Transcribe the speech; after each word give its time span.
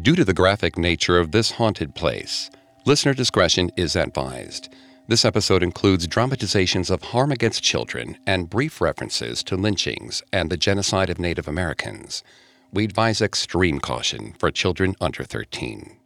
Due 0.00 0.16
to 0.16 0.24
the 0.24 0.32
graphic 0.32 0.78
nature 0.78 1.18
of 1.18 1.32
this 1.32 1.50
haunted 1.50 1.94
place, 1.94 2.50
listener 2.86 3.12
discretion 3.12 3.70
is 3.76 3.94
advised. 3.94 4.72
This 5.06 5.22
episode 5.22 5.62
includes 5.62 6.06
dramatizations 6.06 6.88
of 6.88 7.02
harm 7.02 7.30
against 7.30 7.62
children 7.62 8.16
and 8.26 8.48
brief 8.48 8.80
references 8.80 9.42
to 9.42 9.54
lynchings 9.54 10.22
and 10.32 10.48
the 10.48 10.56
genocide 10.56 11.10
of 11.10 11.18
Native 11.18 11.46
Americans. 11.46 12.24
We 12.72 12.84
advise 12.84 13.20
extreme 13.20 13.80
caution 13.80 14.34
for 14.38 14.50
children 14.50 14.94
under 14.98 15.24
13. 15.24 15.98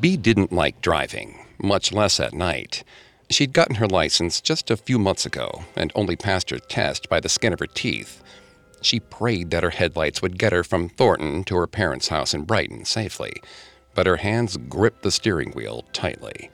Bee 0.00 0.16
didn't 0.16 0.50
like 0.50 0.80
driving, 0.80 1.38
much 1.62 1.92
less 1.92 2.18
at 2.18 2.34
night. 2.34 2.82
She'd 3.30 3.52
gotten 3.52 3.76
her 3.76 3.86
license 3.86 4.40
just 4.40 4.70
a 4.70 4.76
few 4.76 4.98
months 4.98 5.24
ago 5.24 5.64
and 5.76 5.92
only 5.94 6.16
passed 6.16 6.50
her 6.50 6.58
test 6.58 7.08
by 7.08 7.20
the 7.20 7.28
skin 7.28 7.52
of 7.52 7.60
her 7.60 7.66
teeth. 7.66 8.22
She 8.82 8.98
prayed 8.98 9.50
that 9.50 9.62
her 9.62 9.70
headlights 9.70 10.20
would 10.20 10.38
get 10.38 10.52
her 10.52 10.64
from 10.64 10.88
Thornton 10.88 11.44
to 11.44 11.56
her 11.56 11.68
parents' 11.68 12.08
house 12.08 12.34
in 12.34 12.42
Brighton 12.42 12.84
safely, 12.84 13.40
but 13.94 14.06
her 14.06 14.16
hands 14.16 14.56
gripped 14.56 15.02
the 15.02 15.12
steering 15.12 15.52
wheel 15.52 15.84
tightly. 15.92 16.50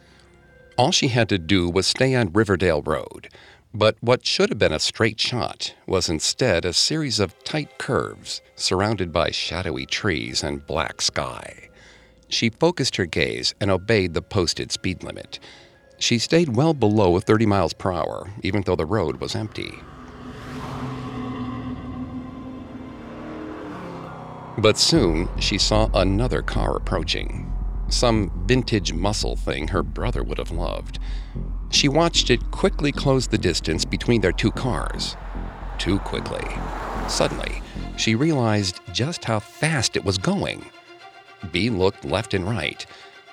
All 0.76 0.92
she 0.92 1.08
had 1.08 1.30
to 1.30 1.38
do 1.38 1.70
was 1.70 1.86
stay 1.86 2.14
on 2.14 2.32
Riverdale 2.32 2.82
Road, 2.82 3.28
but 3.72 3.96
what 4.00 4.26
should 4.26 4.50
have 4.50 4.58
been 4.58 4.72
a 4.72 4.78
straight 4.78 5.18
shot 5.18 5.74
was 5.86 6.10
instead 6.10 6.64
a 6.64 6.74
series 6.74 7.20
of 7.20 7.42
tight 7.44 7.78
curves 7.78 8.42
surrounded 8.54 9.12
by 9.12 9.30
shadowy 9.30 9.86
trees 9.86 10.42
and 10.42 10.66
black 10.66 11.00
sky. 11.00 11.70
She 12.28 12.50
focused 12.50 12.96
her 12.96 13.06
gaze 13.06 13.54
and 13.60 13.70
obeyed 13.70 14.12
the 14.12 14.22
posted 14.22 14.72
speed 14.72 15.02
limit. 15.02 15.38
She 15.98 16.18
stayed 16.18 16.56
well 16.56 16.74
below 16.74 17.18
30 17.18 17.46
miles 17.46 17.72
per 17.72 17.92
hour, 17.92 18.30
even 18.42 18.62
though 18.62 18.76
the 18.76 18.86
road 18.86 19.20
was 19.20 19.34
empty. 19.34 19.72
But 24.58 24.78
soon 24.78 25.28
she 25.38 25.58
saw 25.58 25.90
another 25.94 26.42
car 26.42 26.76
approaching. 26.76 27.52
Some 27.88 28.32
vintage 28.46 28.92
muscle 28.92 29.36
thing 29.36 29.68
her 29.68 29.82
brother 29.82 30.22
would 30.22 30.38
have 30.38 30.50
loved. 30.50 30.98
She 31.70 31.88
watched 31.88 32.30
it 32.30 32.50
quickly 32.50 32.90
close 32.90 33.26
the 33.26 33.38
distance 33.38 33.84
between 33.84 34.20
their 34.20 34.32
two 34.32 34.50
cars. 34.50 35.16
Too 35.78 35.98
quickly. 36.00 36.46
Suddenly, 37.08 37.62
she 37.96 38.14
realized 38.14 38.80
just 38.92 39.24
how 39.24 39.40
fast 39.40 39.96
it 39.96 40.04
was 40.04 40.18
going. 40.18 40.64
Bee 41.52 41.70
looked 41.70 42.04
left 42.04 42.34
and 42.34 42.48
right. 42.48 42.84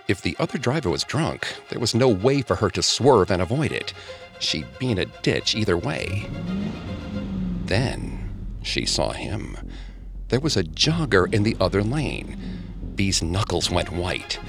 If 0.08 0.22
the 0.22 0.36
other 0.38 0.58
driver 0.58 0.90
was 0.90 1.04
drunk, 1.06 1.48
there 1.70 1.80
was 1.80 1.96
no 1.96 2.10
way 2.10 2.42
for 2.42 2.56
her 2.56 2.70
to 2.72 2.84
swerve 2.84 3.32
and 3.32 3.42
avoid 3.42 3.72
it. 3.72 3.94
She'd 4.40 4.68
be 4.78 4.92
in 4.92 4.98
a 4.98 5.06
ditch 5.06 5.56
either 5.56 5.78
way. 5.78 6.30
Then 7.66 8.60
she 8.62 8.86
saw 8.86 9.12
him. 9.12 9.58
There 10.28 10.42
was 10.42 10.58
a 10.58 10.64
jogger 10.64 11.34
in 11.34 11.44
the 11.44 11.56
other 11.60 11.82
lane. 11.82 12.38
Bee's 12.96 13.24
knuckles 13.24 13.70
went 13.72 13.92
white. 13.92 14.40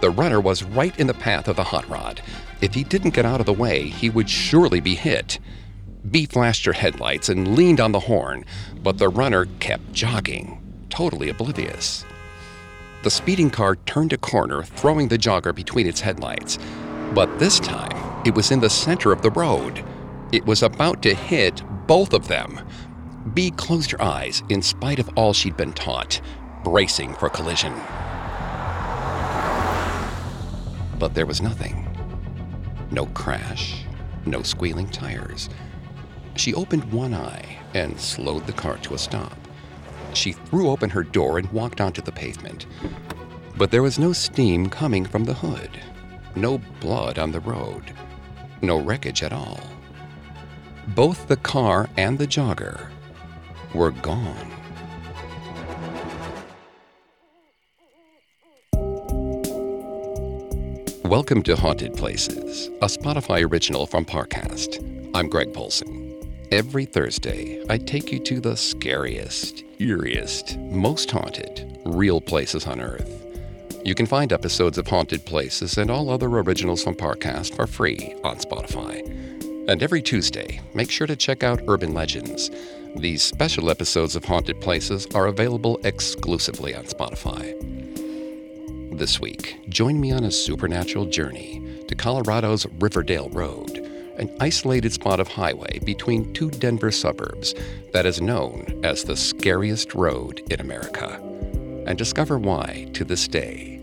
The 0.00 0.10
runner 0.10 0.40
was 0.40 0.62
right 0.62 0.96
in 0.98 1.06
the 1.06 1.14
path 1.14 1.48
of 1.48 1.56
the 1.56 1.64
hot 1.64 1.88
rod. 1.88 2.20
If 2.60 2.74
he 2.74 2.84
didn't 2.84 3.14
get 3.14 3.24
out 3.24 3.40
of 3.40 3.46
the 3.46 3.52
way, 3.52 3.88
he 3.88 4.10
would 4.10 4.28
surely 4.28 4.80
be 4.80 4.94
hit. 4.94 5.38
Bee 6.10 6.26
flashed 6.26 6.64
her 6.66 6.72
headlights 6.72 7.28
and 7.28 7.56
leaned 7.56 7.80
on 7.80 7.92
the 7.92 8.00
horn, 8.00 8.44
but 8.82 8.98
the 8.98 9.08
runner 9.08 9.46
kept 9.58 9.92
jogging, 9.92 10.60
totally 10.90 11.28
oblivious. 11.30 12.04
The 13.08 13.12
speeding 13.12 13.48
car 13.48 13.76
turned 13.86 14.12
a 14.12 14.18
corner, 14.18 14.62
throwing 14.62 15.08
the 15.08 15.16
jogger 15.16 15.54
between 15.54 15.86
its 15.86 16.02
headlights. 16.02 16.58
But 17.14 17.38
this 17.38 17.58
time, 17.58 18.22
it 18.26 18.34
was 18.34 18.50
in 18.50 18.60
the 18.60 18.68
center 18.68 19.12
of 19.12 19.22
the 19.22 19.30
road. 19.30 19.82
It 20.30 20.44
was 20.44 20.62
about 20.62 21.00
to 21.04 21.14
hit 21.14 21.62
both 21.86 22.12
of 22.12 22.28
them. 22.28 22.60
Bee 23.32 23.50
closed 23.50 23.92
her 23.92 24.02
eyes 24.02 24.42
in 24.50 24.60
spite 24.60 24.98
of 24.98 25.08
all 25.16 25.32
she'd 25.32 25.56
been 25.56 25.72
taught, 25.72 26.20
bracing 26.62 27.14
for 27.14 27.30
collision. 27.30 27.72
But 30.98 31.14
there 31.14 31.24
was 31.24 31.40
nothing. 31.40 31.88
No 32.90 33.06
crash, 33.06 33.86
no 34.26 34.42
squealing 34.42 34.90
tires. 34.90 35.48
She 36.36 36.52
opened 36.52 36.92
one 36.92 37.14
eye 37.14 37.58
and 37.72 37.98
slowed 37.98 38.46
the 38.46 38.52
car 38.52 38.76
to 38.82 38.92
a 38.92 38.98
stop. 38.98 39.37
She 40.18 40.32
threw 40.32 40.68
open 40.68 40.90
her 40.90 41.04
door 41.04 41.38
and 41.38 41.48
walked 41.52 41.80
onto 41.80 42.02
the 42.02 42.10
pavement. 42.10 42.66
But 43.56 43.70
there 43.70 43.84
was 43.84 44.00
no 44.00 44.12
steam 44.12 44.68
coming 44.68 45.06
from 45.06 45.22
the 45.22 45.34
hood, 45.34 45.70
no 46.34 46.58
blood 46.80 47.20
on 47.20 47.30
the 47.30 47.38
road, 47.38 47.94
no 48.60 48.78
wreckage 48.78 49.22
at 49.22 49.32
all. 49.32 49.60
Both 50.88 51.28
the 51.28 51.36
car 51.36 51.88
and 51.96 52.18
the 52.18 52.26
jogger 52.26 52.88
were 53.74 53.92
gone. 53.92 54.50
Welcome 61.04 61.44
to 61.44 61.54
Haunted 61.54 61.94
Places, 61.94 62.66
a 62.82 62.86
Spotify 62.86 63.48
original 63.48 63.86
from 63.86 64.04
Parcast. 64.04 64.82
I'm 65.14 65.28
Greg 65.28 65.54
Polcyn. 65.54 65.97
Every 66.50 66.86
Thursday, 66.86 67.62
I 67.68 67.76
take 67.76 68.10
you 68.10 68.18
to 68.20 68.40
the 68.40 68.56
scariest, 68.56 69.64
eeriest, 69.78 70.58
most 70.72 71.10
haunted, 71.10 71.78
real 71.84 72.22
places 72.22 72.66
on 72.66 72.80
Earth. 72.80 73.26
You 73.84 73.94
can 73.94 74.06
find 74.06 74.32
episodes 74.32 74.78
of 74.78 74.86
Haunted 74.86 75.26
Places 75.26 75.76
and 75.76 75.90
all 75.90 76.08
other 76.08 76.26
originals 76.26 76.82
from 76.82 76.94
Parcast 76.94 77.54
for 77.54 77.66
free 77.66 78.14
on 78.24 78.38
Spotify. 78.38 79.06
And 79.68 79.82
every 79.82 80.00
Tuesday, 80.00 80.62
make 80.72 80.90
sure 80.90 81.06
to 81.06 81.16
check 81.16 81.42
out 81.42 81.60
Urban 81.68 81.92
Legends. 81.92 82.50
These 82.96 83.22
special 83.22 83.68
episodes 83.68 84.16
of 84.16 84.24
Haunted 84.24 84.58
Places 84.62 85.06
are 85.14 85.26
available 85.26 85.78
exclusively 85.84 86.74
on 86.74 86.84
Spotify. 86.84 87.58
This 88.96 89.20
week, 89.20 89.58
join 89.68 90.00
me 90.00 90.12
on 90.12 90.24
a 90.24 90.30
supernatural 90.30 91.04
journey 91.04 91.84
to 91.88 91.94
Colorado's 91.94 92.64
Riverdale 92.80 93.28
Road 93.28 93.77
an 94.18 94.34
isolated 94.40 94.92
spot 94.92 95.20
of 95.20 95.28
highway 95.28 95.78
between 95.84 96.32
two 96.32 96.50
Denver 96.50 96.90
suburbs 96.90 97.54
that 97.92 98.06
is 98.06 98.20
known 98.20 98.80
as 98.84 99.04
the 99.04 99.16
scariest 99.16 99.94
road 99.94 100.42
in 100.50 100.60
America, 100.60 101.20
and 101.86 101.96
discover 101.96 102.38
why, 102.38 102.88
to 102.94 103.04
this 103.04 103.28
day, 103.28 103.80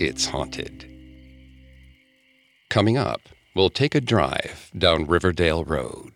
it's 0.00 0.26
haunted. 0.26 0.90
Coming 2.70 2.96
up, 2.96 3.20
we'll 3.54 3.70
take 3.70 3.94
a 3.94 4.00
drive 4.00 4.70
down 4.76 5.06
Riverdale 5.06 5.64
Road. 5.64 6.13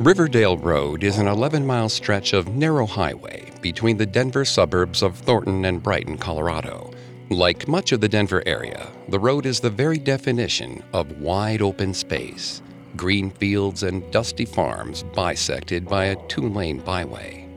Riverdale 0.00 0.56
Road 0.56 1.02
is 1.02 1.18
an 1.18 1.26
11 1.26 1.66
mile 1.66 1.88
stretch 1.88 2.32
of 2.32 2.54
narrow 2.54 2.86
highway 2.86 3.50
between 3.60 3.96
the 3.96 4.06
Denver 4.06 4.44
suburbs 4.44 5.02
of 5.02 5.18
Thornton 5.18 5.64
and 5.64 5.82
Brighton, 5.82 6.16
Colorado. 6.16 6.92
Like 7.30 7.66
much 7.66 7.90
of 7.90 8.00
the 8.00 8.08
Denver 8.08 8.44
area, 8.46 8.92
the 9.08 9.18
road 9.18 9.44
is 9.44 9.58
the 9.58 9.70
very 9.70 9.98
definition 9.98 10.84
of 10.92 11.20
wide 11.20 11.62
open 11.62 11.92
space 11.92 12.62
green 12.94 13.32
fields 13.32 13.82
and 13.82 14.08
dusty 14.12 14.44
farms 14.44 15.02
bisected 15.02 15.88
by 15.88 16.04
a 16.04 16.26
two 16.28 16.48
lane 16.48 16.78
byway. 16.78 17.48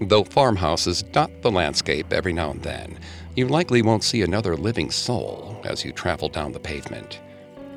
Though 0.00 0.24
farmhouses 0.24 1.02
dot 1.02 1.30
the 1.42 1.50
landscape 1.50 2.14
every 2.14 2.32
now 2.32 2.52
and 2.52 2.62
then, 2.62 2.98
you 3.36 3.46
likely 3.46 3.82
won't 3.82 4.04
see 4.04 4.22
another 4.22 4.56
living 4.56 4.90
soul 4.90 5.60
as 5.64 5.84
you 5.84 5.92
travel 5.92 6.30
down 6.30 6.52
the 6.52 6.60
pavement. 6.60 7.20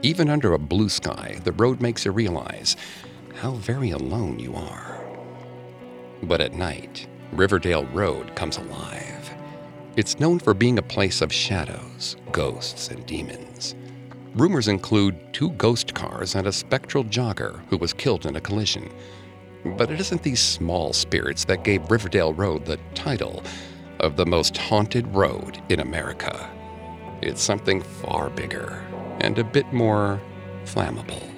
Even 0.01 0.29
under 0.29 0.53
a 0.53 0.59
blue 0.59 0.88
sky, 0.88 1.38
the 1.44 1.51
road 1.51 1.81
makes 1.81 2.05
you 2.05 2.11
realize 2.11 2.78
how 3.36 3.52
very 3.54 3.92
alone 3.92 4.40
you 4.40 4.56
are. 4.56 5.04
But 6.24 6.42
at 6.42 6.54
night, 6.54 7.08
Riverdale 7.32 7.86
Road 7.88 8.35
comes 8.35 8.58
alive. 8.58 9.32
It's 9.96 10.20
known 10.20 10.40
for 10.40 10.53
being 10.53 10.78
a 10.78 10.84
place 10.84 11.22
of 11.22 11.32
shadows, 11.32 12.16
ghosts, 12.32 12.90
and 12.90 13.06
demons. 13.06 13.76
Rumors 14.35 14.68
include 14.68 15.34
two 15.34 15.52
ghost 15.52 15.94
cars 15.94 16.35
and 16.35 16.47
a 16.47 16.52
spectral 16.52 17.03
jogger 17.03 17.62
who 17.70 17.78
was 17.78 17.94
killed 17.94 18.26
in 18.26 18.35
a 18.35 18.41
collision. 18.41 18.91
But 19.64 19.91
it 19.91 20.00
isn't 20.00 20.24
these 20.24 20.41
small 20.41 20.94
spirits 20.94 21.46
that 21.46 21.64
gave 21.64 21.91
Riverdale 21.91 22.34
Road 22.34 22.66
the 22.66 22.79
title 22.96 23.44
of 24.00 24.16
the 24.16 24.26
most 24.26 24.58
haunted 24.58 25.08
road 25.14 25.62
in 25.70 25.79
America. 25.79 26.50
It's 27.22 27.41
something 27.41 27.82
far 27.82 28.29
bigger 28.29 28.84
and 29.22 29.38
a 29.38 29.44
bit 29.44 29.72
more 29.72 30.20
flammable. 30.66 31.33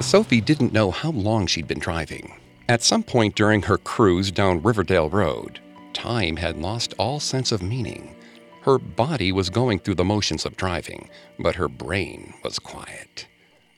Sophie 0.00 0.40
didn't 0.40 0.72
know 0.72 0.90
how 0.90 1.10
long 1.10 1.46
she'd 1.46 1.66
been 1.66 1.80
driving. 1.80 2.32
At 2.68 2.82
some 2.82 3.02
point 3.02 3.34
during 3.34 3.62
her 3.62 3.78
cruise 3.78 4.30
down 4.30 4.62
Riverdale 4.62 5.10
Road, 5.10 5.60
time 5.92 6.36
had 6.36 6.56
lost 6.56 6.94
all 6.98 7.18
sense 7.18 7.50
of 7.50 7.62
meaning. 7.62 8.14
Her 8.62 8.78
body 8.78 9.32
was 9.32 9.50
going 9.50 9.80
through 9.80 9.96
the 9.96 10.04
motions 10.04 10.44
of 10.44 10.56
driving, 10.56 11.08
but 11.38 11.56
her 11.56 11.68
brain 11.68 12.34
was 12.44 12.58
quiet. 12.58 13.26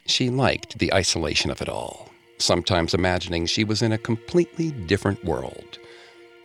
She 0.06 0.28
liked 0.28 0.78
the 0.78 0.93
isolation 0.93 1.50
of 1.50 1.62
it 1.62 1.69
all, 1.69 2.11
sometimes 2.38 2.94
imagining 2.94 3.46
she 3.46 3.64
was 3.64 3.81
in 3.81 3.93
a 3.93 3.99
completely 3.99 4.73
different 4.73 5.25
world. 5.25 5.78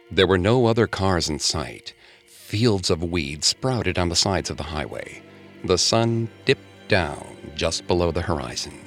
There 0.09 0.27
were 0.27 0.37
no 0.37 0.67
other 0.67 0.87
cars 0.87 1.29
in 1.29 1.39
sight. 1.39 1.93
Fields 2.27 2.89
of 2.89 3.03
weeds 3.03 3.47
sprouted 3.47 3.97
on 3.97 4.09
the 4.09 4.15
sides 4.15 4.49
of 4.49 4.57
the 4.57 4.63
highway. 4.63 5.21
The 5.63 5.77
sun 5.77 6.29
dipped 6.45 6.61
down 6.87 7.35
just 7.55 7.87
below 7.87 8.11
the 8.11 8.21
horizon, 8.21 8.79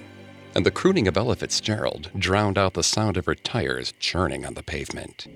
and 0.59 0.67
the 0.67 0.73
crooning 0.73 1.07
of 1.07 1.17
Ella 1.17 1.37
Fitzgerald 1.37 2.11
drowned 2.19 2.59
out 2.59 2.75
the 2.75 2.83
sound 2.83 3.17
of 3.17 3.27
her 3.27 3.37
tires 3.37 3.95
churning 4.01 4.45
on 4.45 4.55
the 4.55 4.63
pavement. 4.65 5.29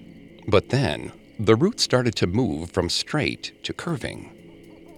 But 0.49 0.71
then, 0.71 1.13
the 1.39 1.55
route 1.55 1.79
started 1.79 2.17
to 2.17 2.27
move 2.27 2.73
from 2.73 2.91
straight 2.91 3.63
to 3.63 3.73
curving. 3.73 4.37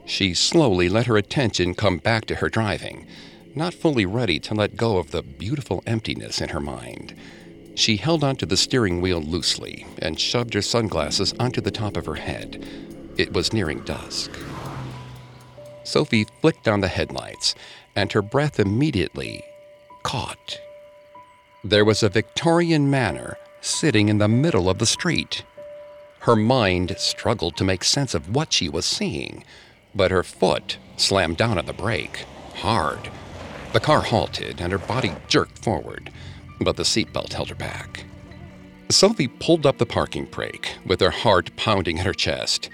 She 0.06 0.32
slowly 0.32 0.88
let 0.88 1.04
her 1.08 1.18
attention 1.18 1.74
come 1.74 1.98
back 1.98 2.24
to 2.24 2.36
her 2.36 2.48
driving, 2.48 3.06
not 3.54 3.74
fully 3.74 4.06
ready 4.06 4.40
to 4.40 4.54
let 4.54 4.78
go 4.78 4.96
of 4.96 5.10
the 5.10 5.22
beautiful 5.22 5.82
emptiness 5.86 6.40
in 6.40 6.48
her 6.48 6.60
mind. 6.60 7.14
She 7.74 7.98
held 7.98 8.24
onto 8.24 8.46
the 8.46 8.56
steering 8.56 9.02
wheel 9.02 9.20
loosely 9.20 9.86
and 9.98 10.18
shoved 10.18 10.54
her 10.54 10.62
sunglasses 10.62 11.34
onto 11.38 11.60
the 11.60 11.70
top 11.70 11.98
of 11.98 12.06
her 12.06 12.14
head. 12.14 12.66
It 13.18 13.34
was 13.34 13.52
nearing 13.52 13.80
dusk. 13.80 14.30
Sophie 15.84 16.24
flicked 16.40 16.66
on 16.66 16.80
the 16.80 16.88
headlights, 16.88 17.54
and 17.94 18.10
her 18.12 18.22
breath 18.22 18.58
immediately 18.58 19.44
caught. 20.04 20.60
There 21.64 21.84
was 21.84 22.04
a 22.04 22.08
Victorian 22.08 22.88
manor 22.88 23.36
sitting 23.60 24.08
in 24.08 24.18
the 24.18 24.28
middle 24.28 24.70
of 24.70 24.78
the 24.78 24.86
street. 24.86 25.42
Her 26.20 26.36
mind 26.36 26.94
struggled 26.98 27.56
to 27.56 27.64
make 27.64 27.82
sense 27.82 28.14
of 28.14 28.32
what 28.32 28.52
she 28.52 28.68
was 28.68 28.84
seeing, 28.84 29.42
but 29.94 30.12
her 30.12 30.22
foot 30.22 30.78
slammed 30.96 31.38
down 31.38 31.58
on 31.58 31.66
the 31.66 31.72
brake, 31.72 32.24
hard. 32.54 33.10
The 33.72 33.80
car 33.80 34.02
halted 34.02 34.60
and 34.60 34.70
her 34.70 34.78
body 34.78 35.12
jerked 35.26 35.58
forward, 35.58 36.12
but 36.60 36.76
the 36.76 36.84
seatbelt 36.84 37.32
held 37.32 37.48
her 37.48 37.54
back. 37.54 38.04
Sophie 38.90 39.28
pulled 39.28 39.66
up 39.66 39.78
the 39.78 39.86
parking 39.86 40.26
brake 40.26 40.76
with 40.86 41.00
her 41.00 41.10
heart 41.10 41.56
pounding 41.56 41.98
in 41.98 42.04
her 42.04 42.12
chest. 42.12 42.68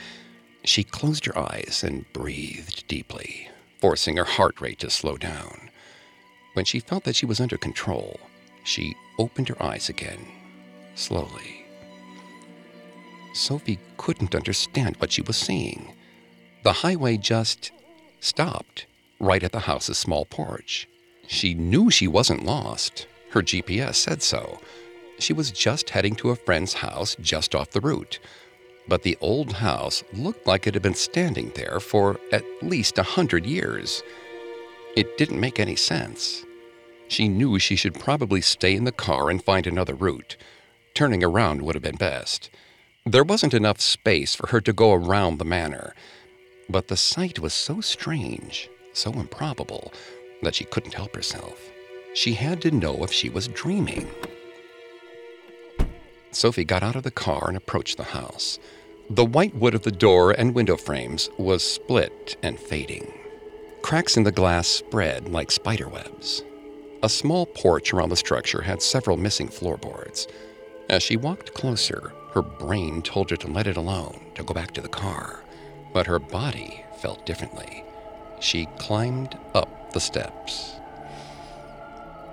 She 0.65 0.85
closed 0.85 1.25
her 1.27 1.39
eyes 1.39 1.83
and 1.87 2.13
breathed 2.13 2.87
deeply, 2.89 3.49
forcing 3.79 4.17
her 4.17 4.25
heart 4.25 4.61
rate 4.61 4.81
to 4.81 4.91
slow 4.91 5.17
down. 5.17 5.70
When 6.55 6.65
she 6.65 6.81
felt 6.81 7.05
that 7.05 7.17
she 7.17 7.27
was 7.27 7.41
under 7.41 7.57
control, 7.57 8.19
she 8.65 8.97
opened 9.19 9.49
her 9.49 9.63
eyes 9.63 9.89
again, 9.89 10.27
slowly. 10.95 11.65
Sophie 13.33 13.79
couldn't 13.97 14.35
understand 14.35 14.97
what 14.97 15.13
she 15.13 15.23
was 15.23 15.37
seeing. 15.37 15.95
The 16.65 16.73
highway 16.73 17.17
just 17.17 17.71
stopped 18.19 18.87
right 19.19 19.43
at 19.43 19.53
the 19.53 19.61
house's 19.61 19.99
small 19.99 20.25
porch. 20.25 20.89
She 21.27 21.55
knew 21.55 21.91
she 21.91 22.09
wasn't 22.09 22.45
lost. 22.45 23.07
Her 23.31 23.43
GPS 23.43 23.95
said 23.95 24.23
so. 24.23 24.61
She 25.19 25.33
was 25.33 25.53
just 25.53 25.91
heading 25.91 26.17
to 26.17 26.31
a 26.31 26.37
friend's 26.37 26.75
house 26.75 27.17
just 27.21 27.55
off 27.55 27.71
the 27.71 27.81
route. 27.81 28.19
But 28.89 29.03
the 29.03 29.17
old 29.21 29.53
house 29.53 30.03
looked 30.13 30.47
like 30.47 30.67
it 30.67 30.75
had 30.75 30.83
been 30.83 30.95
standing 30.95 31.53
there 31.55 31.79
for 31.79 32.19
at 32.33 32.45
least 32.63 32.99
a 32.99 33.05
hundred 33.05 33.47
years. 33.47 34.03
It 34.97 35.17
didn't 35.17 35.41
make 35.41 35.61
any 35.61 35.77
sense. 35.77 36.45
She 37.09 37.29
knew 37.29 37.59
she 37.59 37.77
should 37.77 37.95
probably 37.95 38.41
stay 38.41 38.75
in 38.75 38.85
the 38.85 38.93
car 38.93 39.31
and 39.31 39.43
find 39.43 39.67
another 39.67 39.95
route. 39.95 40.37
Turning 40.95 41.23
around 41.23 41.63
would 41.63 41.75
have 41.75 41.83
been 41.83 41.97
best. 41.97 42.51
There 43.07 43.25
wasn't 43.25 43.55
enough 43.55 43.81
space 43.81 44.35
for 44.35 44.49
her 44.49 44.61
to 44.61 44.73
go 44.73 44.93
around 44.93 45.39
the 45.39 45.45
manor, 45.45 45.95
but 46.69 46.89
the 46.89 46.97
sight 46.97 47.39
was 47.39 47.55
so 47.55 47.81
strange, 47.81 48.69
so 48.93 49.13
improbable, 49.13 49.93
that 50.43 50.55
she 50.55 50.65
couldn't 50.65 50.95
help 50.95 51.15
herself. 51.15 51.71
She 52.15 52.35
had 52.35 52.61
to 52.63 52.71
know 52.71 53.05
if 53.05 53.13
she 53.13 53.29
was 53.29 53.49
dreaming. 53.49 54.09
Sophie 56.33 56.65
got 56.65 56.83
out 56.83 56.97
of 56.97 57.05
the 57.05 57.11
car 57.11 57.47
and 57.49 57.57
approached 57.57 57.97
the 57.97 58.05
house. 58.05 58.59
The 59.09 59.25
white 59.25 59.55
wood 59.55 59.75
of 59.75 59.83
the 59.83 59.91
door 59.93 60.33
and 60.33 60.55
window 60.55 60.77
frames 60.77 61.31
was 61.39 61.63
split 61.63 62.37
and 62.43 62.59
fading. 62.59 63.20
Cracks 63.83 64.17
in 64.17 64.23
the 64.23 64.33
glass 64.33 64.69
spread 64.69 65.29
like 65.29 65.51
spider 65.51 65.89
webs. 65.89 66.45
A 67.03 67.09
small 67.09 67.47
porch 67.47 67.93
around 67.93 68.11
the 68.11 68.17
structure 68.17 68.63
had 68.63 68.83
several 68.83 69.17
missing 69.17 69.49
floorboards. 69.49 70.29
As 70.89 71.03
she 71.03 71.17
walked 71.17 71.55
closer, 71.55 72.13
her 72.33 72.43
brain 72.43 73.03
told 73.03 73.31
her 73.31 73.37
to 73.37 73.49
let 73.49 73.67
it 73.67 73.77
alone, 73.77 74.21
to 74.35 74.45
go 74.45 74.55
back 74.55 74.73
to 74.73 74.81
the 74.81 74.89
car. 74.89 75.43
But 75.93 76.07
her 76.07 76.19
body 76.19 76.85
felt 77.01 77.27
differently. 77.27 77.85
She 78.39 78.67
climbed 78.79 79.37
up 79.55 79.93
the 79.93 80.01
steps. 80.01 80.75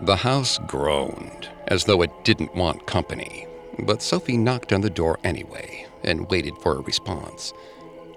The 0.01 0.17
house 0.17 0.59
groaned, 0.67 1.49
as 1.67 1.85
though 1.85 2.03
it 2.03 2.11
didn't 2.23 2.55
want 2.55 2.85
company. 2.85 3.47
But 3.79 4.03
Sophie 4.03 4.37
knocked 4.37 4.73
on 4.73 4.81
the 4.81 4.89
door 4.89 5.17
anyway 5.23 5.87
and 6.03 6.29
waited 6.29 6.57
for 6.59 6.77
a 6.77 6.81
response. 6.81 7.53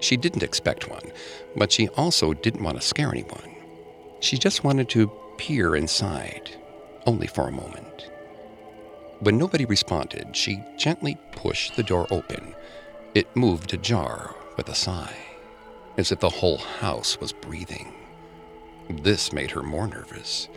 She 0.00 0.17
didn't 0.17 0.43
expect 0.43 0.88
one, 0.88 1.12
but 1.56 1.70
she 1.70 1.88
also 1.91 2.32
didn't 2.32 2.62
want 2.62 2.81
to 2.81 2.87
scare 2.87 3.11
anyone. 3.11 3.55
She 4.20 4.38
just 4.38 4.64
wanted 4.64 4.88
to 4.91 5.12
peer 5.38 5.76
inside, 5.76 6.50
only 7.06 7.26
for 7.26 7.49
a 7.49 7.52
moment. 7.52 8.11
When 9.20 9.38
nobody 9.38 9.67
responded, 9.67 10.35
she 10.35 10.64
gently 10.79 11.19
pushed 11.32 11.76
the 11.76 11.82
door 11.82 12.06
open. 12.11 12.55
It 13.14 13.35
moved 13.37 13.75
ajar 13.75 14.35
with 14.56 14.69
a 14.69 14.75
sigh, 14.75 15.17
as 15.99 16.11
if 16.11 16.20
the 16.20 16.31
whole 16.31 16.58
house 16.58 17.20
was 17.20 17.32
breathing. 17.32 17.93
This 18.88 19.32
made 19.32 19.50
her 19.52 19.62
more 19.62 19.87
nervous. 19.87 20.49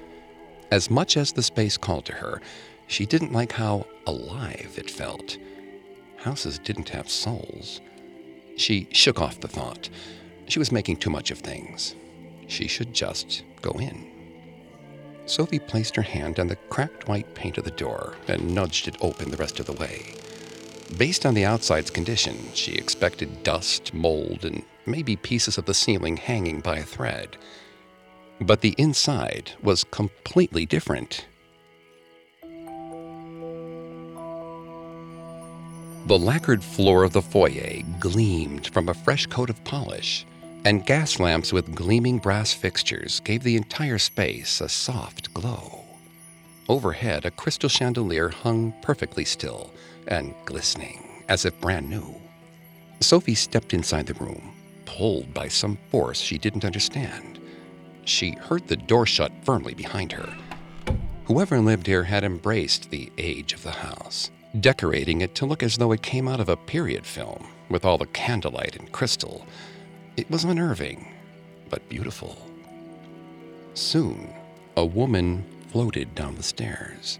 As 0.72 0.90
much 0.90 1.18
as 1.18 1.34
the 1.34 1.44
space 1.44 1.78
called 1.78 2.06
to 2.06 2.14
her, 2.14 2.42
she 2.88 3.06
didn't 3.06 3.34
like 3.34 3.52
how 3.52 3.86
alive 4.08 4.74
it 4.78 4.90
felt. 4.90 5.38
Houses 6.18 6.58
didn't 6.60 6.90
have 6.90 7.10
souls. 7.10 7.82
She 8.56 8.88
shook 8.92 9.22
off 9.22 9.40
the 9.40 9.48
thought. 9.48 9.90
She 10.48 10.60
was 10.60 10.72
making 10.72 10.98
too 10.98 11.10
much 11.10 11.32
of 11.32 11.40
things. 11.40 11.96
She 12.48 12.68
should 12.68 12.94
just 12.94 13.44
go 13.62 13.72
in. 13.72 14.12
Sophie 15.26 15.60
placed 15.60 15.96
her 15.96 16.02
hand 16.02 16.40
on 16.40 16.48
the 16.48 16.58
cracked 16.70 17.08
white 17.08 17.34
paint 17.34 17.58
of 17.58 17.64
the 17.64 17.72
door 17.72 18.16
and 18.28 18.54
nudged 18.54 18.88
it 18.88 18.98
open 19.02 19.32
the 19.32 19.38
rest 19.38 19.60
of 19.60 19.66
the 19.66 19.74
way. 19.74 20.16
Based 20.98 21.26
on 21.26 21.34
the 21.34 21.46
outside's 21.46 21.90
condition, 21.90 22.38
she 22.54 22.74
expected 22.74 23.42
dust, 23.44 23.94
mold, 23.94 24.46
and 24.46 24.64
maybe 24.86 25.16
pieces 25.16 25.58
of 25.58 25.66
the 25.66 25.74
ceiling 25.74 26.18
hanging 26.18 26.60
by 26.60 26.78
a 26.78 26.84
thread. 26.84 27.38
But 28.42 28.62
the 28.62 28.76
inside 28.78 29.54
was 29.62 29.86
completely 29.86 30.66
different. 30.66 31.26
The 36.06 36.20
lacquered 36.20 36.62
floor 36.62 37.06
of 37.06 37.14
the 37.14 37.22
foyer 37.22 37.82
gleamed 37.98 38.68
from 38.68 38.90
a 38.90 38.94
fresh 38.94 39.26
coat 39.26 39.50
of 39.50 39.64
polish 39.64 40.26
and 40.66 40.86
gas 40.86 41.18
lamps 41.18 41.54
with 41.54 41.74
gleaming 41.74 42.20
brass 42.20 42.54
fixtures 42.54 43.22
gave 43.22 43.42
the 43.42 43.56
entire 43.56 43.98
space 43.98 44.60
a 44.60 44.68
soft 44.68 45.34
glow. 45.34 45.86
Overhead, 46.68 47.24
a 47.24 47.32
crystal 47.32 47.70
chandelier 47.70 48.28
hung 48.28 48.74
perfectly 48.82 49.24
still 49.24 49.72
and 50.08 50.34
glistening, 50.44 51.24
as 51.30 51.46
if 51.46 51.60
brand 51.62 51.90
new. 51.90 52.16
Sophie 53.00 53.34
stepped 53.34 53.74
inside 53.74 54.06
the 54.06 54.14
room, 54.16 54.54
pulled 54.86 55.34
by 55.34 55.48
some 55.48 55.78
force 55.90 56.20
she 56.20 56.38
didn't 56.38 56.66
understand. 56.66 57.40
She 58.04 58.32
heard 58.32 58.68
the 58.68 58.76
door 58.76 59.06
shut 59.06 59.32
firmly 59.44 59.74
behind 59.74 60.12
her. 60.12 60.34
Whoever 61.26 61.62
lived 61.62 61.88
here 61.88 62.04
had 62.04 62.26
embraced 62.26 62.90
the 62.90 63.10
age 63.18 63.54
of 63.54 63.64
the 63.64 63.72
house, 63.72 64.32
decorating 64.60 65.22
it 65.22 65.36
to 65.36 65.46
look 65.46 65.64
as 65.64 65.78
though 65.78 65.92
it 65.92 66.02
came 66.02 66.28
out 66.28 66.40
of 66.40 66.50
a 66.50 66.58
period 66.58 67.06
film, 67.06 67.48
with 67.70 67.86
all 67.86 67.98
the 67.98 68.06
candlelight 68.08 68.76
and 68.76 68.92
crystal 68.92 69.46
it 70.16 70.30
was 70.30 70.44
unnerving, 70.44 71.12
but 71.70 71.88
beautiful. 71.90 72.38
Soon, 73.74 74.32
a 74.78 74.86
woman 74.86 75.44
floated 75.70 76.14
down 76.14 76.36
the 76.36 76.44
stairs. 76.44 77.18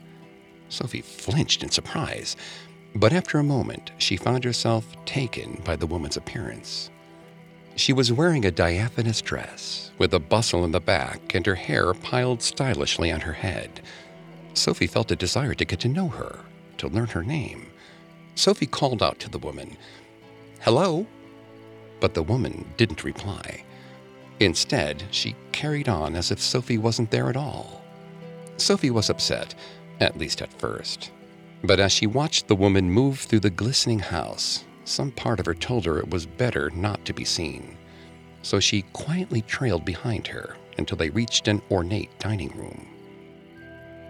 Sophie 0.70 1.02
flinched 1.02 1.64
in 1.64 1.72
surprise, 1.72 2.36
but 2.94 3.12
after 3.12 3.40
a 3.40 3.44
moment, 3.44 3.92
she 3.98 4.16
found 4.16 4.44
herself 4.44 4.86
taken 5.06 5.60
by 5.66 5.76
the 5.76 5.88
woman's 5.88 6.18
appearance. 6.18 6.92
She 7.76 7.94
was 7.94 8.12
wearing 8.12 8.46
a 8.46 8.52
diaphanous 8.52 9.22
dress 9.22 9.92
with 9.98 10.14
a 10.14 10.20
bustle 10.20 10.64
in 10.64 10.72
the 10.72 10.80
back 10.80 11.34
and 11.34 11.44
her 11.48 11.56
hair 11.56 11.96
piled 11.96 12.44
stylishly 12.44 13.12
on 13.12 13.22
her 13.22 13.34
head. 13.34 13.82
Sophie 14.54 14.86
felt 14.86 15.10
a 15.10 15.16
desire 15.16 15.56
to 15.56 15.66
get 15.66 15.80
to 15.80 15.88
know 15.88 16.10
her, 16.10 16.40
to 16.84 16.90
learn 16.90 17.08
her 17.08 17.24
name. 17.24 17.68
Sophie 18.36 18.68
called 18.68 19.02
out 19.02 19.20
to 19.20 19.30
the 19.30 19.40
woman, 19.40 19.78
Hello? 20.62 21.08
But 22.00 22.14
the 22.14 22.24
woman 22.24 22.66
didn't 22.78 23.04
reply. 23.04 23.64
Instead, 24.40 25.04
she 25.12 25.36
carried 25.52 25.88
on 25.88 26.16
as 26.16 26.32
if 26.32 26.42
Sophie 26.42 26.78
wasn't 26.78 27.12
there 27.12 27.30
at 27.30 27.38
all. 27.38 27.82
Sophie 28.58 28.92
was 28.92 29.10
upset, 29.10 29.56
at 30.00 30.18
least 30.18 30.42
at 30.42 30.54
first. 30.54 31.12
But 31.64 31.80
as 31.80 31.92
she 31.92 32.08
watched 32.08 32.48
the 32.48 32.56
woman 32.56 32.92
move 32.92 33.20
through 33.20 33.42
the 33.42 33.50
glistening 33.50 34.00
house, 34.00 34.66
some 34.84 35.12
part 35.12 35.40
of 35.40 35.46
her 35.46 35.54
told 35.54 35.86
her 35.86 36.00
it 36.00 36.10
was 36.10 36.26
better 36.26 36.70
not 36.72 37.06
to 37.06 37.14
be 37.14 37.24
seen. 37.24 37.78
So 38.42 38.60
she 38.60 38.82
quietly 38.94 39.42
trailed 39.42 39.86
behind 39.86 40.28
her 40.28 40.58
until 40.78 40.98
they 40.98 41.10
reached 41.10 41.48
an 41.48 41.62
ornate 41.72 42.18
dining 42.20 42.50
room. 42.58 42.93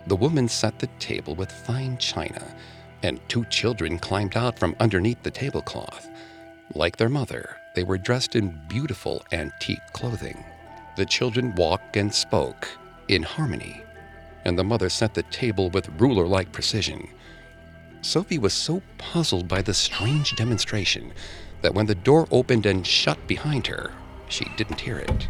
The 0.08 0.16
woman 0.16 0.48
set 0.48 0.80
the 0.80 0.90
table 1.00 1.36
with 1.36 1.52
fine 1.52 1.98
china, 1.98 2.56
and 3.04 3.20
two 3.30 3.46
children 3.46 4.00
climbed 4.00 4.36
out 4.36 4.60
from 4.60 4.76
underneath 4.80 5.22
the 5.24 5.32
tablecloth. 5.32 6.10
Like 6.76 6.98
their 6.98 7.10
mother, 7.10 7.58
they 7.76 7.84
were 7.84 7.98
dressed 7.98 8.36
in 8.36 8.60
beautiful 8.68 9.24
antique 9.32 9.82
clothing. 9.94 10.44
The 10.96 11.06
children 11.06 11.56
walked 11.56 11.98
and 11.98 12.14
spoke 12.14 12.68
in 13.08 13.24
harmony, 13.24 13.84
and 14.46 14.58
the 14.58 14.64
mother 14.64 14.90
set 14.90 15.14
the 15.14 15.24
table 15.24 15.70
with 15.70 15.90
ruler 16.00 16.28
like 16.28 16.52
precision. 16.52 17.08
Sophie 18.02 18.38
was 18.38 18.54
so 18.54 18.82
puzzled 18.98 19.48
by 19.48 19.62
the 19.62 19.74
strange 19.74 20.36
demonstration 20.36 21.14
that 21.62 21.74
when 21.74 21.86
the 21.86 21.96
door 21.96 22.28
opened 22.32 22.66
and 22.66 22.86
shut 22.86 23.26
behind 23.28 23.68
her, 23.68 23.94
she 24.28 24.46
didn't 24.58 24.82
hear 24.82 24.98
it. 24.98 25.28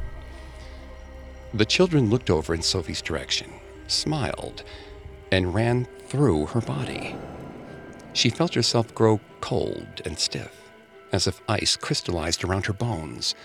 The 1.54 1.66
children 1.66 2.10
looked 2.10 2.32
over 2.32 2.56
in 2.56 2.64
Sophie's 2.64 3.02
direction, 3.02 3.52
smiled, 3.88 4.64
and 5.32 5.54
ran 5.54 5.86
through 6.08 6.48
her 6.48 6.62
body. 6.62 7.16
She 8.14 8.30
felt 8.30 8.54
herself 8.54 8.94
grow 8.94 9.20
cold 9.42 10.02
and 10.06 10.18
stiff, 10.18 10.72
as 11.12 11.28
if 11.28 11.42
ice 11.50 11.76
crystallized 11.76 12.44
around 12.44 12.66
her 12.68 12.74
bones. 12.74 13.36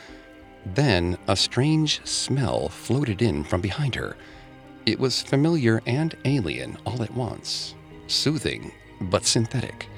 Then 0.66 1.16
a 1.26 1.37
strange 1.37 2.04
smell 2.07 2.68
floated 2.68 3.23
in 3.23 3.45
from 3.45 3.61
behind 3.61 3.95
her. 3.95 4.16
It 4.87 4.99
was 4.99 5.23
familiar 5.23 5.80
and 5.87 6.14
alien 6.25 6.76
all 6.85 7.02
at 7.02 7.14
once, 7.14 7.75
soothing 8.07 8.73
but 9.00 9.25
synthetic. 9.25 9.88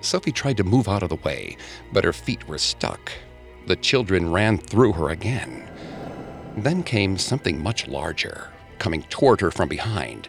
Sophie 0.00 0.32
tried 0.32 0.56
to 0.56 0.64
move 0.64 0.88
out 0.88 1.02
of 1.02 1.08
the 1.10 1.16
way, 1.16 1.56
but 1.92 2.04
her 2.04 2.12
feet 2.12 2.46
were 2.48 2.58
stuck. 2.58 3.12
The 3.66 3.76
children 3.76 4.32
ran 4.32 4.58
through 4.58 4.92
her 4.94 5.10
again. 5.10 5.70
Then 6.56 6.82
came 6.82 7.16
something 7.16 7.62
much 7.62 7.86
larger, 7.86 8.50
coming 8.82 9.04
toward 9.04 9.40
her 9.40 9.52
from 9.52 9.68
behind. 9.68 10.28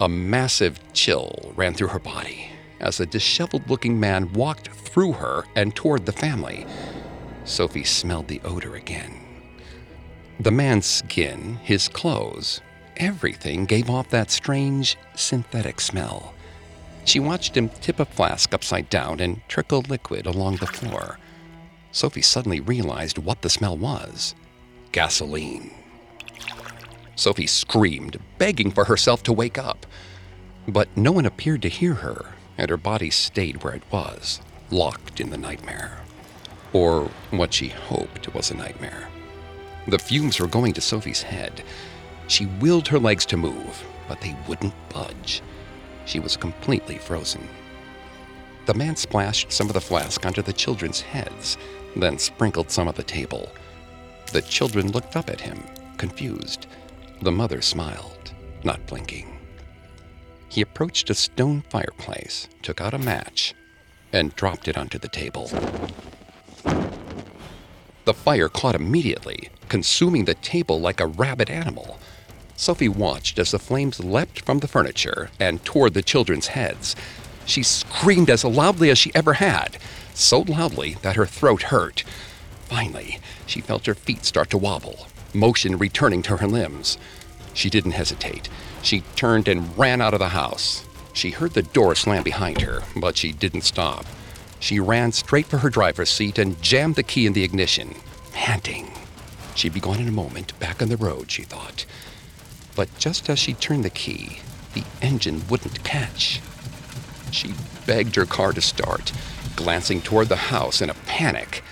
A 0.00 0.08
massive 0.08 0.80
chill 0.94 1.52
ran 1.54 1.74
through 1.74 1.94
her 1.94 2.00
body 2.00 2.48
as 2.80 2.98
a 2.98 3.06
disheveled 3.06 3.70
looking 3.70 4.00
man 4.00 4.32
walked 4.32 4.66
through 4.68 5.12
her 5.12 5.44
and 5.54 5.76
toward 5.76 6.04
the 6.04 6.12
family. 6.12 6.66
Sophie 7.44 7.84
smelled 7.84 8.26
the 8.26 8.40
odor 8.44 8.74
again. 8.74 9.14
The 10.40 10.50
man's 10.50 10.86
skin, 10.86 11.60
his 11.62 11.86
clothes, 11.86 12.60
everything 12.96 13.64
gave 13.64 13.88
off 13.88 14.08
that 14.08 14.32
strange 14.32 14.96
synthetic 15.14 15.80
smell. 15.80 16.34
She 17.04 17.20
watched 17.20 17.56
him 17.56 17.68
tip 17.68 18.00
a 18.00 18.04
flask 18.04 18.52
upside 18.52 18.90
down 18.90 19.20
and 19.20 19.40
trickle 19.46 19.84
liquid 19.88 20.26
along 20.26 20.56
the 20.56 20.66
floor. 20.66 21.20
Sophie 21.92 22.22
suddenly 22.22 22.58
realized 22.58 23.18
what 23.18 23.42
the 23.42 23.50
smell 23.50 23.76
was 23.76 24.34
gasoline. 24.90 25.83
Sophie 27.16 27.46
screamed, 27.46 28.18
begging 28.38 28.70
for 28.70 28.84
herself 28.84 29.22
to 29.24 29.32
wake 29.32 29.58
up. 29.58 29.86
But 30.66 30.88
no 30.96 31.12
one 31.12 31.26
appeared 31.26 31.62
to 31.62 31.68
hear 31.68 31.94
her, 31.94 32.34
and 32.58 32.70
her 32.70 32.76
body 32.76 33.10
stayed 33.10 33.62
where 33.62 33.74
it 33.74 33.82
was, 33.90 34.40
locked 34.70 35.20
in 35.20 35.30
the 35.30 35.38
nightmare. 35.38 35.98
Or 36.72 37.10
what 37.30 37.54
she 37.54 37.68
hoped 37.68 38.34
was 38.34 38.50
a 38.50 38.56
nightmare. 38.56 39.08
The 39.86 39.98
fumes 39.98 40.40
were 40.40 40.46
going 40.46 40.72
to 40.72 40.80
Sophie's 40.80 41.22
head. 41.22 41.62
She 42.26 42.46
willed 42.46 42.88
her 42.88 42.98
legs 42.98 43.26
to 43.26 43.36
move, 43.36 43.84
but 44.08 44.20
they 44.20 44.34
wouldn't 44.48 44.74
budge. 44.88 45.42
She 46.06 46.20
was 46.20 46.36
completely 46.36 46.98
frozen. 46.98 47.46
The 48.66 48.74
man 48.74 48.96
splashed 48.96 49.52
some 49.52 49.66
of 49.68 49.74
the 49.74 49.80
flask 49.80 50.24
onto 50.24 50.40
the 50.40 50.52
children's 50.52 51.02
heads, 51.02 51.58
then 51.94 52.18
sprinkled 52.18 52.70
some 52.70 52.88
on 52.88 52.94
the 52.94 53.02
table. 53.02 53.50
The 54.32 54.42
children 54.42 54.90
looked 54.90 55.16
up 55.16 55.28
at 55.28 55.40
him, 55.40 55.62
confused. 55.98 56.66
The 57.22 57.32
mother 57.32 57.62
smiled, 57.62 58.32
not 58.64 58.86
blinking. 58.86 59.38
He 60.48 60.60
approached 60.60 61.10
a 61.10 61.14
stone 61.14 61.62
fireplace, 61.70 62.48
took 62.62 62.80
out 62.80 62.94
a 62.94 62.98
match, 62.98 63.54
and 64.12 64.34
dropped 64.36 64.68
it 64.68 64.76
onto 64.76 64.98
the 64.98 65.08
table. 65.08 65.50
The 68.04 68.14
fire 68.14 68.48
caught 68.48 68.74
immediately, 68.74 69.48
consuming 69.68 70.26
the 70.26 70.34
table 70.34 70.80
like 70.80 71.00
a 71.00 71.06
rabid 71.06 71.50
animal. 71.50 71.98
Sophie 72.56 72.88
watched 72.88 73.38
as 73.38 73.50
the 73.50 73.58
flames 73.58 73.98
leapt 73.98 74.40
from 74.42 74.58
the 74.58 74.68
furniture 74.68 75.30
and 75.40 75.64
toward 75.64 75.94
the 75.94 76.02
children's 76.02 76.48
heads. 76.48 76.94
She 77.46 77.62
screamed 77.62 78.30
as 78.30 78.44
loudly 78.44 78.90
as 78.90 78.98
she 78.98 79.14
ever 79.14 79.34
had, 79.34 79.78
so 80.14 80.40
loudly 80.40 80.96
that 81.02 81.16
her 81.16 81.26
throat 81.26 81.62
hurt. 81.62 82.04
Finally, 82.66 83.18
she 83.46 83.60
felt 83.60 83.86
her 83.86 83.94
feet 83.94 84.24
start 84.24 84.50
to 84.50 84.58
wobble, 84.58 85.08
motion 85.34 85.78
returning 85.78 86.22
to 86.22 86.36
her 86.38 86.46
limbs. 86.46 86.98
She 87.52 87.70
didn't 87.70 87.92
hesitate. 87.92 88.48
She 88.82 89.02
turned 89.16 89.48
and 89.48 89.76
ran 89.78 90.00
out 90.00 90.14
of 90.14 90.20
the 90.20 90.30
house. 90.30 90.84
She 91.12 91.30
heard 91.30 91.52
the 91.52 91.62
door 91.62 91.94
slam 91.94 92.22
behind 92.22 92.60
her, 92.62 92.82
but 92.96 93.16
she 93.16 93.32
didn't 93.32 93.62
stop. 93.62 94.04
She 94.58 94.80
ran 94.80 95.12
straight 95.12 95.46
for 95.46 95.58
her 95.58 95.70
driver's 95.70 96.10
seat 96.10 96.38
and 96.38 96.60
jammed 96.62 96.96
the 96.96 97.02
key 97.02 97.26
in 97.26 97.32
the 97.32 97.44
ignition, 97.44 97.94
panting. 98.32 98.90
She'd 99.54 99.74
be 99.74 99.80
gone 99.80 100.00
in 100.00 100.08
a 100.08 100.12
moment, 100.12 100.58
back 100.58 100.82
on 100.82 100.88
the 100.88 100.96
road, 100.96 101.30
she 101.30 101.42
thought. 101.42 101.86
But 102.74 102.88
just 102.98 103.30
as 103.30 103.38
she 103.38 103.54
turned 103.54 103.84
the 103.84 103.90
key, 103.90 104.40
the 104.72 104.82
engine 105.00 105.42
wouldn't 105.48 105.84
catch. 105.84 106.40
She 107.30 107.54
begged 107.86 108.16
her 108.16 108.26
car 108.26 108.52
to 108.52 108.60
start, 108.60 109.12
glancing 109.54 110.00
toward 110.00 110.28
the 110.28 110.36
house 110.36 110.80
in 110.82 110.90
a 110.90 110.94
panic. 111.06 111.62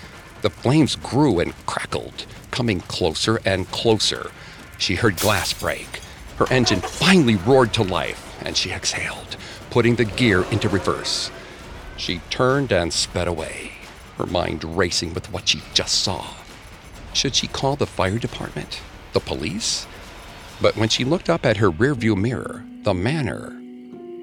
The 0.41 0.49
flames 0.49 0.95
grew 0.95 1.39
and 1.39 1.53
crackled, 1.65 2.25
coming 2.53 2.81
closer 2.81 3.39
and 3.45 3.67
closer. 3.71 4.29
She 4.77 4.93
heard 4.95 5.17
glass 5.17 5.51
break. 5.53 6.01
Her 6.37 6.45
engine 6.51 6.81
finally 6.81 7.35
roared 7.35 7.73
to 7.73 7.83
life, 7.83 8.37
and 8.45 8.55
she 8.55 8.71
exhaled, 8.71 9.37
putting 9.71 9.95
the 9.95 10.05
gear 10.05 10.43
into 10.51 10.69
reverse. 10.69 11.31
She 11.97 12.21
turned 12.29 12.71
and 12.71 12.93
sped 12.93 13.27
away, 13.27 13.71
her 14.17 14.27
mind 14.27 14.63
racing 14.63 15.15
with 15.15 15.31
what 15.33 15.49
she 15.49 15.63
just 15.73 16.03
saw. 16.03 16.25
Should 17.11 17.35
she 17.35 17.47
call 17.47 17.75
the 17.75 17.87
fire 17.87 18.19
department? 18.19 18.81
The 19.13 19.19
police? 19.19 19.87
But 20.61 20.77
when 20.77 20.89
she 20.89 21.03
looked 21.03 21.29
up 21.29 21.47
at 21.47 21.57
her 21.57 21.71
rearview 21.71 22.15
mirror, 22.15 22.63
the 22.83 22.93
manor 22.93 23.59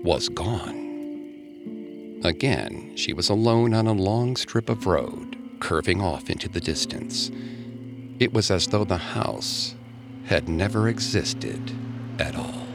was 0.05 0.29
gone. 0.29 2.21
Again, 2.23 2.93
she 2.95 3.13
was 3.13 3.29
alone 3.29 3.75
on 3.75 3.89
a 3.89 3.93
long 3.93 4.37
strip 4.37 4.69
of 4.69 4.87
road, 4.87 5.37
curving 5.59 6.01
off 6.01 6.31
into 6.31 6.49
the 6.49 6.61
distance. 6.61 7.31
It 8.21 8.35
was 8.35 8.51
as 8.51 8.67
though 8.67 8.85
the 8.85 8.99
house 8.99 9.75
had 10.27 10.47
never 10.47 10.89
existed 10.89 11.73
at 12.19 12.37
all. 12.37 12.67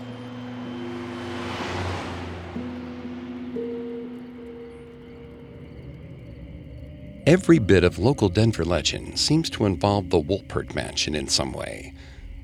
Every 7.27 7.59
bit 7.59 7.83
of 7.83 7.99
local 7.99 8.27
Denver 8.27 8.65
legend 8.65 9.19
seems 9.19 9.51
to 9.51 9.65
involve 9.65 10.09
the 10.09 10.19
Wolpert 10.19 10.73
Mansion 10.73 11.13
in 11.13 11.27
some 11.27 11.53
way. 11.53 11.93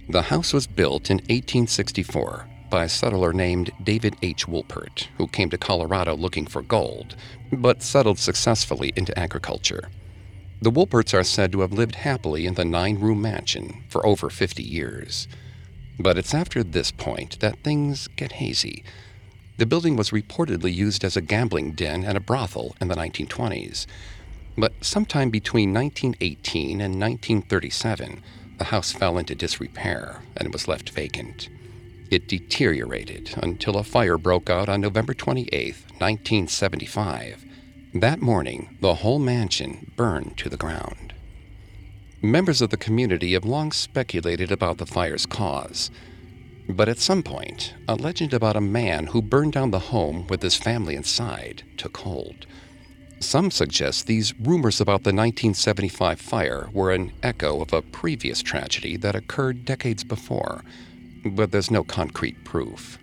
The 0.07 0.21
house 0.21 0.53
was 0.53 0.67
built 0.67 1.09
in 1.09 1.17
1864 1.17 2.47
by 2.69 2.83
a 2.83 2.89
settler 2.89 3.33
named 3.33 3.71
David 3.83 4.15
H. 4.21 4.47
Wolpert, 4.47 5.07
who 5.17 5.27
came 5.27 5.49
to 5.49 5.57
Colorado 5.57 6.15
looking 6.15 6.45
for 6.45 6.61
gold, 6.61 7.15
but 7.51 7.81
settled 7.81 8.19
successfully 8.19 8.93
into 8.95 9.17
agriculture. 9.17 9.89
The 10.63 10.71
Wolperts 10.71 11.11
are 11.15 11.23
said 11.23 11.51
to 11.53 11.61
have 11.61 11.73
lived 11.73 11.95
happily 11.95 12.45
in 12.45 12.53
the 12.53 12.63
nine 12.63 12.99
room 12.99 13.19
mansion 13.19 13.83
for 13.89 14.05
over 14.05 14.29
50 14.29 14.61
years. 14.61 15.27
But 15.97 16.19
it's 16.19 16.35
after 16.35 16.63
this 16.63 16.91
point 16.91 17.39
that 17.39 17.63
things 17.63 18.07
get 18.09 18.33
hazy. 18.33 18.83
The 19.57 19.65
building 19.65 19.95
was 19.95 20.11
reportedly 20.11 20.71
used 20.71 21.03
as 21.03 21.17
a 21.17 21.21
gambling 21.21 21.71
den 21.71 22.03
and 22.03 22.15
a 22.15 22.21
brothel 22.21 22.75
in 22.79 22.89
the 22.89 22.95
1920s. 22.95 23.87
But 24.55 24.73
sometime 24.81 25.31
between 25.31 25.73
1918 25.73 26.79
and 26.79 26.99
1937, 26.99 28.21
the 28.59 28.65
house 28.65 28.91
fell 28.91 29.17
into 29.17 29.33
disrepair 29.33 30.21
and 30.37 30.53
was 30.53 30.67
left 30.67 30.91
vacant. 30.91 31.49
It 32.11 32.27
deteriorated 32.27 33.33
until 33.41 33.77
a 33.77 33.83
fire 33.83 34.19
broke 34.19 34.51
out 34.51 34.69
on 34.69 34.81
November 34.81 35.15
28, 35.15 35.73
1975. 35.97 37.45
That 37.93 38.21
morning, 38.21 38.77
the 38.79 38.95
whole 38.95 39.19
mansion 39.19 39.91
burned 39.97 40.37
to 40.37 40.47
the 40.47 40.55
ground. 40.55 41.13
Members 42.21 42.61
of 42.61 42.69
the 42.69 42.77
community 42.77 43.33
have 43.33 43.43
long 43.43 43.73
speculated 43.73 44.49
about 44.49 44.77
the 44.77 44.85
fire's 44.85 45.25
cause. 45.25 45.91
But 46.69 46.87
at 46.87 46.99
some 46.99 47.21
point, 47.21 47.73
a 47.89 47.95
legend 47.95 48.33
about 48.33 48.55
a 48.55 48.61
man 48.61 49.07
who 49.07 49.21
burned 49.21 49.51
down 49.51 49.71
the 49.71 49.91
home 49.91 50.25
with 50.27 50.41
his 50.41 50.55
family 50.55 50.95
inside 50.95 51.63
took 51.75 51.97
hold. 51.97 52.45
Some 53.19 53.51
suggest 53.51 54.07
these 54.07 54.39
rumors 54.39 54.79
about 54.79 55.03
the 55.03 55.09
1975 55.09 56.21
fire 56.21 56.69
were 56.71 56.93
an 56.93 57.11
echo 57.21 57.59
of 57.59 57.73
a 57.73 57.81
previous 57.81 58.41
tragedy 58.41 58.95
that 58.95 59.15
occurred 59.15 59.65
decades 59.65 60.05
before, 60.05 60.63
but 61.25 61.51
there's 61.51 61.69
no 61.69 61.83
concrete 61.83 62.45
proof. 62.45 62.97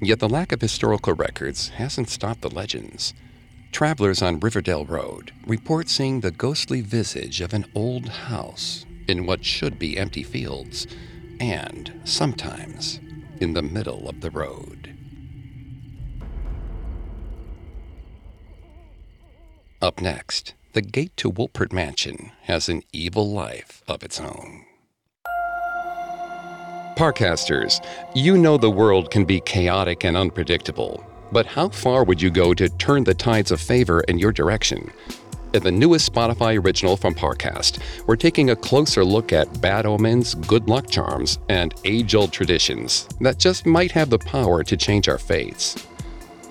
Yet 0.00 0.20
the 0.20 0.28
lack 0.28 0.52
of 0.52 0.60
historical 0.60 1.14
records 1.14 1.70
hasn't 1.70 2.10
stopped 2.10 2.42
the 2.42 2.50
legends. 2.50 3.12
Travelers 3.76 4.22
on 4.22 4.40
Riverdale 4.40 4.86
Road 4.86 5.32
report 5.46 5.90
seeing 5.90 6.20
the 6.20 6.30
ghostly 6.30 6.80
visage 6.80 7.42
of 7.42 7.52
an 7.52 7.66
old 7.74 8.08
house 8.08 8.86
in 9.06 9.26
what 9.26 9.44
should 9.44 9.78
be 9.78 9.98
empty 9.98 10.22
fields, 10.22 10.86
and 11.40 11.92
sometimes 12.02 13.00
in 13.38 13.52
the 13.52 13.60
middle 13.60 14.08
of 14.08 14.22
the 14.22 14.30
road. 14.30 14.96
Up 19.82 20.00
next, 20.00 20.54
the 20.72 20.80
gate 20.80 21.14
to 21.18 21.30
Wolpert 21.30 21.70
Mansion 21.70 22.32
has 22.44 22.70
an 22.70 22.82
evil 22.94 23.30
life 23.30 23.82
of 23.86 24.02
its 24.02 24.18
own. 24.18 24.64
Parcasters, 26.96 27.84
you 28.14 28.38
know 28.38 28.56
the 28.56 28.70
world 28.70 29.10
can 29.10 29.26
be 29.26 29.38
chaotic 29.40 30.02
and 30.02 30.16
unpredictable, 30.16 31.04
but 31.32 31.46
how 31.46 31.68
far 31.68 32.04
would 32.04 32.20
you 32.20 32.30
go 32.30 32.54
to 32.54 32.68
turn 32.68 33.04
the 33.04 33.14
tides 33.14 33.50
of 33.50 33.60
favor 33.60 34.00
in 34.02 34.18
your 34.18 34.32
direction? 34.32 34.90
In 35.54 35.62
the 35.62 35.72
newest 35.72 36.12
Spotify 36.12 36.62
original 36.62 36.96
from 36.96 37.14
Parcast, 37.14 37.78
we're 38.06 38.16
taking 38.16 38.50
a 38.50 38.56
closer 38.56 39.04
look 39.04 39.32
at 39.32 39.60
bad 39.60 39.86
omens, 39.86 40.34
good 40.34 40.68
luck 40.68 40.90
charms, 40.90 41.38
and 41.48 41.74
age 41.84 42.14
old 42.14 42.32
traditions 42.32 43.08
that 43.20 43.38
just 43.38 43.64
might 43.64 43.92
have 43.92 44.10
the 44.10 44.18
power 44.18 44.62
to 44.64 44.76
change 44.76 45.08
our 45.08 45.18
fates. 45.18 45.86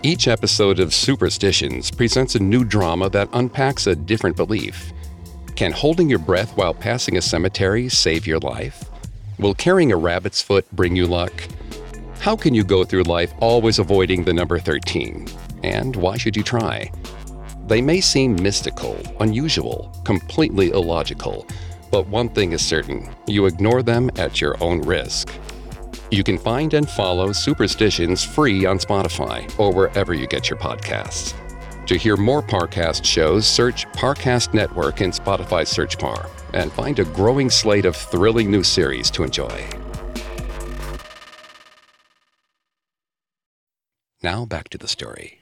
Each 0.02 0.28
episode 0.28 0.80
of 0.80 0.94
Superstitions 0.94 1.92
presents 1.92 2.36
a 2.36 2.40
new 2.40 2.64
drama 2.64 3.10
that 3.10 3.30
unpacks 3.34 3.88
a 3.88 3.96
different 3.96 4.38
belief. 4.38 4.92
Can 5.56 5.72
holding 5.72 6.10
your 6.10 6.20
breath 6.20 6.56
while 6.58 6.74
passing 6.74 7.18
a 7.18 7.22
cemetery 7.22 7.90
save 7.90 8.28
your 8.28 8.40
life? 8.40 8.84
Will 9.40 9.54
carrying 9.54 9.92
a 9.92 9.98
rabbit's 9.98 10.42
foot 10.42 10.70
bring 10.72 10.96
you 10.96 11.06
luck? 11.06 11.32
How 12.26 12.36
can 12.36 12.56
you 12.56 12.64
go 12.64 12.84
through 12.84 13.04
life 13.04 13.32
always 13.40 13.78
avoiding 13.78 14.24
the 14.24 14.34
number 14.34 14.58
13? 14.58 15.28
And 15.62 15.96
why 15.96 16.18
should 16.18 16.36
you 16.36 16.42
try? 16.42 16.92
They 17.68 17.84
may 17.84 18.02
seem 18.02 18.42
mystical, 18.42 18.98
unusual, 19.20 19.96
completely 20.04 20.72
illogical, 20.72 21.46
but 21.92 22.08
one 22.08 22.30
thing 22.30 22.54
is 22.54 22.66
certain 22.66 23.16
you 23.28 23.46
ignore 23.46 23.84
them 23.84 24.10
at 24.16 24.42
your 24.42 24.56
own 24.60 24.82
risk. 24.82 25.32
You 26.10 26.24
can 26.24 26.40
find 26.40 26.74
and 26.74 26.90
follow 26.90 27.32
Superstitions 27.32 28.24
free 28.24 28.66
on 28.66 28.80
Spotify 28.80 29.48
or 29.60 29.72
wherever 29.72 30.16
you 30.16 30.26
get 30.26 30.50
your 30.50 30.58
podcasts. 30.58 31.36
To 31.86 31.96
hear 31.96 32.18
more 32.18 32.42
Parcast 32.42 33.06
shows, 33.06 33.48
search 33.48 33.86
Parcast 33.90 34.52
Network 34.52 35.02
in 35.02 35.12
Spotify 35.12 35.68
search 35.68 36.00
bar 36.00 36.28
and 36.56 36.72
find 36.72 36.98
a 36.98 37.06
growing 37.06 37.52
slate 37.52 37.86
of 37.86 37.96
thrilling 37.96 38.50
new 38.50 38.64
series 38.64 39.12
to 39.12 39.22
enjoy. 39.22 39.85
Now 44.26 44.44
back 44.44 44.70
to 44.70 44.80
the 44.80 44.88
story. 44.88 45.40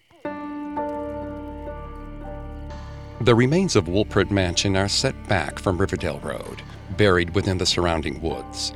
The 3.22 3.34
remains 3.34 3.78
of 3.78 3.86
Wolpert 3.86 4.30
Mansion 4.30 4.76
are 4.76 4.90
set 4.90 5.16
back 5.30 5.58
from 5.58 5.78
Riverdale 5.78 6.20
Road, 6.20 6.62
buried 6.98 7.34
within 7.34 7.58
the 7.58 7.66
surrounding 7.66 8.22
woods. 8.22 8.74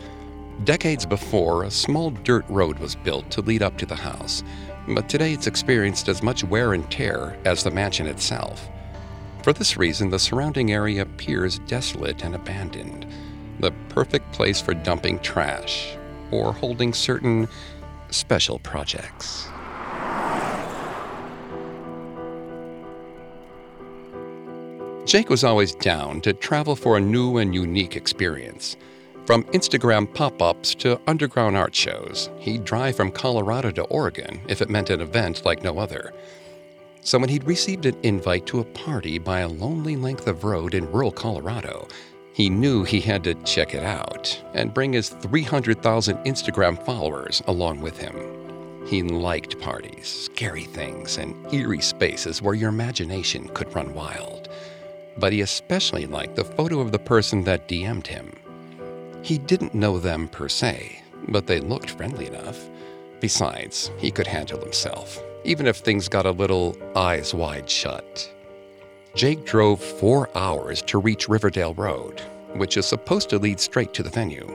Decades 0.64 1.06
before, 1.06 1.66
a 1.66 1.70
small 1.70 2.12
dirt 2.12 2.46
road 2.48 2.80
was 2.80 2.96
built 2.96 3.30
to 3.32 3.42
lead 3.42 3.62
up 3.62 3.78
to 3.80 3.86
the 3.86 3.98
house, 3.98 4.46
but 4.88 5.10
today 5.10 5.34
it's 5.34 5.46
experienced 5.46 6.08
as 6.08 6.24
much 6.24 6.42
wear 6.42 6.74
and 6.74 6.90
tear 6.90 7.38
as 7.44 7.62
the 7.62 7.72
mansion 7.72 8.08
itself. 8.08 8.70
For 9.44 9.52
this 9.52 9.76
reason, 9.76 10.10
the 10.10 10.20
surrounding 10.20 10.72
area 10.72 11.02
appears 11.02 11.60
desolate 11.68 12.24
and 12.24 12.34
abandoned, 12.34 13.06
the 13.60 13.74
perfect 13.90 14.32
place 14.32 14.62
for 14.62 14.74
dumping 14.74 15.20
trash 15.20 15.98
or 16.32 16.54
holding 16.54 16.94
certain 16.94 17.50
special 18.10 18.60
projects. 18.60 19.50
Jake 25.08 25.30
was 25.30 25.46
always 25.46 25.74
down 25.74 26.20
to 26.20 26.34
travel 26.34 26.76
for 26.76 26.98
a 26.98 27.00
new 27.00 27.38
and 27.38 27.56
unique 27.56 27.96
experience. 27.96 28.76
From 29.26 29.46
Instagram 29.46 30.14
pop 30.14 30.42
ups 30.42 30.76
to 30.76 31.00
underground 31.08 31.56
art 31.56 31.74
shows, 31.74 32.30
he'd 32.40 32.66
drive 32.66 32.98
from 32.98 33.14
Colorado 33.14 33.72
to 33.72 33.84
Oregon 33.84 34.42
if 34.50 34.62
it 34.62 34.70
meant 34.70 34.90
an 34.90 35.00
event 35.00 35.46
like 35.46 35.64
no 35.64 35.80
other. 35.80 36.12
So 37.00 37.18
when 37.20 37.30
he'd 37.30 37.46
received 37.46 37.86
an 37.86 37.96
invite 38.04 38.46
to 38.48 38.60
a 38.60 38.66
party 38.66 39.18
by 39.18 39.40
a 39.40 39.48
lonely 39.48 39.96
length 39.96 40.28
of 40.28 40.44
road 40.44 40.74
in 40.74 40.92
rural 40.92 41.14
Colorado, 41.14 41.88
he 42.34 42.50
knew 42.50 42.84
he 42.84 43.00
had 43.00 43.24
to 43.24 43.34
check 43.46 43.74
it 43.74 43.84
out 43.84 44.38
and 44.54 44.74
bring 44.74 44.92
his 44.92 45.08
300,000 45.08 46.18
Instagram 46.26 46.86
followers 46.86 47.42
along 47.48 47.80
with 47.80 47.98
him. 47.98 48.86
He 48.86 49.04
liked 49.04 49.58
parties, 49.62 50.30
scary 50.34 50.64
things, 50.64 51.18
and 51.18 51.34
eerie 51.54 51.80
spaces 51.80 52.42
where 52.42 52.56
your 52.56 52.70
imagination 52.70 53.48
could 53.54 53.74
run 53.74 53.94
wild. 53.94 54.47
But 55.18 55.34
he 55.34 55.42
especially 55.42 56.06
liked 56.06 56.36
the 56.36 56.44
photo 56.44 56.80
of 56.80 56.92
the 56.92 57.00
person 57.00 57.44
that 57.44 57.68
DM'd 57.68 58.08
him. 58.08 58.32
He 59.22 59.38
didn't 59.38 59.74
know 59.74 60.00
them 60.00 60.28
per 60.28 60.48
se, 60.48 61.02
but 61.28 61.48
they 61.48 61.60
looked 61.60 61.92
friendly 61.92 62.28
enough. 62.28 62.70
Besides, 63.20 63.92
he 63.98 64.12
could 64.12 64.28
handle 64.28 64.60
himself, 64.60 65.22
even 65.44 65.66
if 65.68 65.78
things 65.78 66.08
got 66.08 66.26
a 66.26 66.32
little 66.32 66.78
eyes 66.96 67.34
wide 67.34 67.70
shut. 67.70 68.32
Jake 69.16 69.46
drove 69.46 69.82
four 69.82 70.30
hours 70.38 70.82
to 70.84 71.00
reach 71.00 71.28
Riverdale 71.28 71.74
Road, 71.74 72.22
which 72.56 72.78
is 72.78 72.86
supposed 72.86 73.30
to 73.30 73.40
lead 73.40 73.60
straight 73.60 73.94
to 73.96 74.04
the 74.04 74.10
venue. 74.10 74.48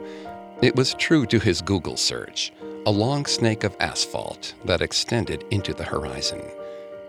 It 0.62 0.77
was 0.77 0.94
true 0.94 1.27
to 1.27 1.40
his 1.40 1.61
Google 1.61 1.96
search 1.96 2.53
a 2.85 2.90
long 2.90 3.27
snake 3.27 3.62
of 3.62 3.77
asphalt 3.79 4.55
that 4.64 4.83
extended 4.83 5.44
into 5.51 5.72
the 5.72 5.85
horizon. 5.85 6.42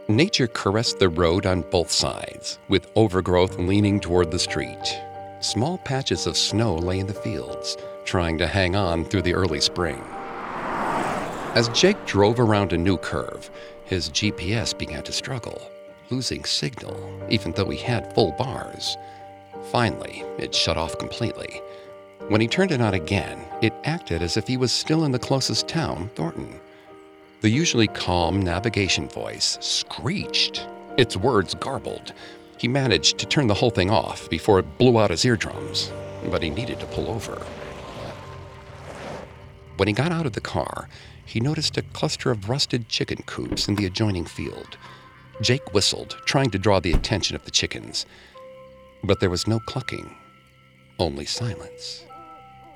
Nature 0.09 0.47
caressed 0.47 0.99
the 0.99 1.07
road 1.07 1.45
on 1.45 1.61
both 1.71 1.89
sides, 1.89 2.59
with 2.67 2.91
overgrowth 2.95 3.57
leaning 3.57 4.01
toward 4.01 4.29
the 4.29 4.37
street, 4.37 5.01
small 5.39 5.77
patches 5.77 6.27
of 6.27 6.35
snow 6.35 6.75
lay 6.75 6.99
in 6.99 7.07
the 7.07 7.13
fields, 7.13 7.77
trying 8.03 8.37
to 8.37 8.45
hang 8.45 8.75
on 8.75 9.05
through 9.05 9.21
the 9.21 9.33
early 9.33 9.61
spring. 9.61 10.03
As 11.55 11.69
Jake 11.69 12.05
drove 12.05 12.41
around 12.41 12.73
a 12.73 12.77
new 12.77 12.97
curve, 12.97 13.49
his 13.85 14.09
GPS 14.09 14.77
began 14.77 15.03
to 15.03 15.13
struggle, 15.13 15.71
losing 16.09 16.43
signal 16.43 16.97
even 17.29 17.53
though 17.53 17.69
he 17.69 17.77
had 17.77 18.13
full 18.13 18.33
bars. 18.33 18.97
Finally, 19.71 20.21
it 20.37 20.53
shut 20.53 20.75
off 20.75 20.97
completely. 20.97 21.61
When 22.27 22.41
he 22.41 22.47
turned 22.49 22.73
it 22.73 22.81
on 22.81 22.93
again, 22.93 23.39
it 23.61 23.73
acted 23.85 24.21
as 24.21 24.35
if 24.35 24.47
he 24.47 24.57
was 24.57 24.73
still 24.73 25.05
in 25.05 25.13
the 25.13 25.19
closest 25.19 25.69
town, 25.69 26.09
Thornton. 26.15 26.59
The 27.43 27.49
usually 27.49 27.87
calm 27.87 28.41
navigation 28.41 29.09
voice 29.09 29.57
screeched, 29.59 30.65
its 30.97 31.17
words 31.17 31.53
garbled, 31.53 32.13
he 32.57 32.69
managed 32.69 33.17
to 33.17 33.25
turn 33.25 33.47
the 33.47 33.53
whole 33.53 33.69
thing 33.69 33.91
off 33.91 34.29
before 34.29 34.59
it 34.59 34.77
blew 34.77 34.97
out 34.97 35.11
his 35.11 35.25
eardrums, 35.25 35.91
but 36.31 36.41
he 36.41 36.49
needed 36.49 36.79
to 36.79 36.85
pull 36.85 37.09
over. 37.09 37.45
When 39.75 39.89
he 39.89 39.93
got 39.93 40.13
out 40.13 40.25
of 40.25 40.31
the 40.31 40.39
car, 40.39 40.87
he 41.25 41.41
noticed 41.41 41.77
a 41.77 41.81
cluster 41.81 42.31
of 42.31 42.47
rusted 42.47 42.87
chicken 42.87 43.21
coops 43.25 43.67
in 43.67 43.75
the 43.75 43.87
adjoining 43.87 44.23
field. 44.23 44.77
Jake 45.41 45.73
whistled, 45.73 46.15
trying 46.23 46.49
to 46.51 46.57
draw 46.57 46.79
the 46.79 46.93
attention 46.93 47.35
of 47.35 47.43
the 47.43 47.51
chickens. 47.51 48.05
But 49.03 49.19
there 49.19 49.29
was 49.29 49.47
no 49.47 49.59
clucking, 49.59 50.15
only 50.97 51.25
silence. 51.25 52.05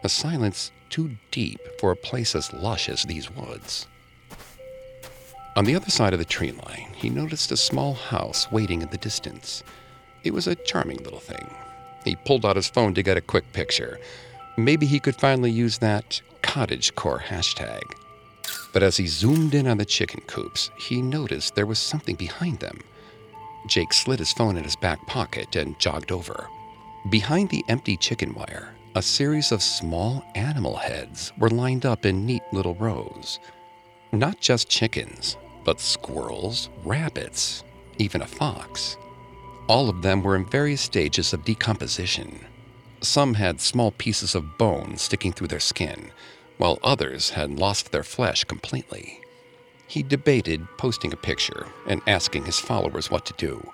A 0.03 0.09
silence 0.09 0.73
too 0.89 1.15
deep 1.31 1.61
for 1.79 1.91
a 1.91 1.95
place 1.95 2.35
as 2.35 2.51
lush 2.51 2.89
as 2.89 3.03
these 3.03 3.31
woods. 3.31 3.87
On 5.57 5.65
the 5.65 5.73
other 5.73 5.89
side 5.89 6.13
of 6.13 6.19
the 6.19 6.25
tree 6.25 6.51
line, 6.51 6.89
he 6.93 7.09
noticed 7.09 7.51
a 7.51 7.57
small 7.57 7.95
house 7.95 8.51
waiting 8.51 8.83
in 8.83 8.89
the 8.89 8.97
distance. 8.99 9.63
It 10.23 10.31
was 10.31 10.45
a 10.45 10.53
charming 10.53 10.99
little 10.99 11.19
thing. 11.19 11.49
He 12.05 12.15
pulled 12.15 12.45
out 12.45 12.57
his 12.57 12.69
phone 12.69 12.93
to 12.93 13.01
get 13.01 13.17
a 13.17 13.21
quick 13.21 13.51
picture. 13.53 13.99
Maybe 14.55 14.85
he 14.85 14.99
could 14.99 15.15
finally 15.15 15.49
use 15.49 15.79
that 15.79 16.21
cottagecore 16.43 17.23
hashtag. 17.23 17.81
But 18.71 18.83
as 18.83 18.97
he 18.97 19.07
zoomed 19.07 19.55
in 19.55 19.67
on 19.67 19.79
the 19.79 19.85
chicken 19.85 20.21
coops, 20.27 20.69
he 20.77 21.01
noticed 21.01 21.55
there 21.55 21.65
was 21.65 21.79
something 21.79 22.15
behind 22.15 22.59
them. 22.59 22.79
Jake 23.65 23.93
slid 23.93 24.19
his 24.19 24.33
phone 24.33 24.57
in 24.57 24.63
his 24.63 24.75
back 24.75 25.03
pocket 25.07 25.55
and 25.55 25.79
jogged 25.79 26.11
over. 26.11 26.47
Behind 27.09 27.49
the 27.49 27.65
empty 27.67 27.97
chicken 27.97 28.35
wire, 28.35 28.75
a 28.93 29.01
series 29.01 29.51
of 29.51 29.63
small 29.63 30.23
animal 30.35 30.75
heads 30.75 31.33
were 31.39 31.49
lined 31.49 31.87
up 31.87 32.05
in 32.05 32.27
neat 32.27 32.43
little 32.53 32.75
rows. 32.75 33.39
Not 34.11 34.39
just 34.39 34.69
chickens, 34.69 35.35
but 35.67 35.81
squirrels, 35.81 36.69
rabbits, 36.85 37.65
even 37.97 38.21
a 38.21 38.25
fox. 38.25 38.95
All 39.67 39.89
of 39.89 40.01
them 40.01 40.23
were 40.23 40.37
in 40.37 40.45
various 40.45 40.79
stages 40.79 41.33
of 41.33 41.43
decomposition. 41.43 42.39
Some 43.01 43.33
had 43.33 43.59
small 43.59 43.91
pieces 43.91 44.33
of 44.33 44.57
bone 44.57 44.95
sticking 44.95 45.33
through 45.33 45.49
their 45.49 45.59
skin, 45.59 46.11
while 46.57 46.79
others 46.83 47.31
had 47.31 47.59
lost 47.59 47.91
their 47.91 48.05
flesh 48.05 48.45
completely. 48.45 49.19
He 49.89 50.03
debated 50.03 50.65
posting 50.77 51.11
a 51.11 51.17
picture 51.17 51.67
and 51.85 52.01
asking 52.07 52.45
his 52.45 52.59
followers 52.59 53.11
what 53.11 53.25
to 53.25 53.33
do, 53.33 53.73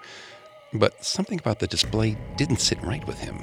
but 0.73 1.06
something 1.06 1.38
about 1.38 1.60
the 1.60 1.67
display 1.67 2.17
didn't 2.38 2.60
sit 2.60 2.82
right 2.82 3.06
with 3.06 3.19
him. 3.19 3.38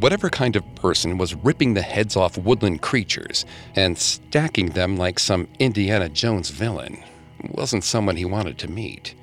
Whatever 0.00 0.30
kind 0.30 0.56
of 0.56 0.74
person 0.74 1.18
was 1.18 1.34
ripping 1.34 1.74
the 1.74 1.82
heads 1.82 2.16
off 2.16 2.38
woodland 2.38 2.80
creatures 2.80 3.44
and 3.76 3.98
stacking 3.98 4.70
them 4.70 4.96
like 4.96 5.18
some 5.18 5.48
Indiana 5.58 6.08
Jones 6.08 6.48
villain 6.48 7.04
wasn't 7.52 7.84
someone 7.84 8.16
he 8.16 8.24
wanted 8.24 8.58
to 8.58 8.70
meet, 8.70 9.14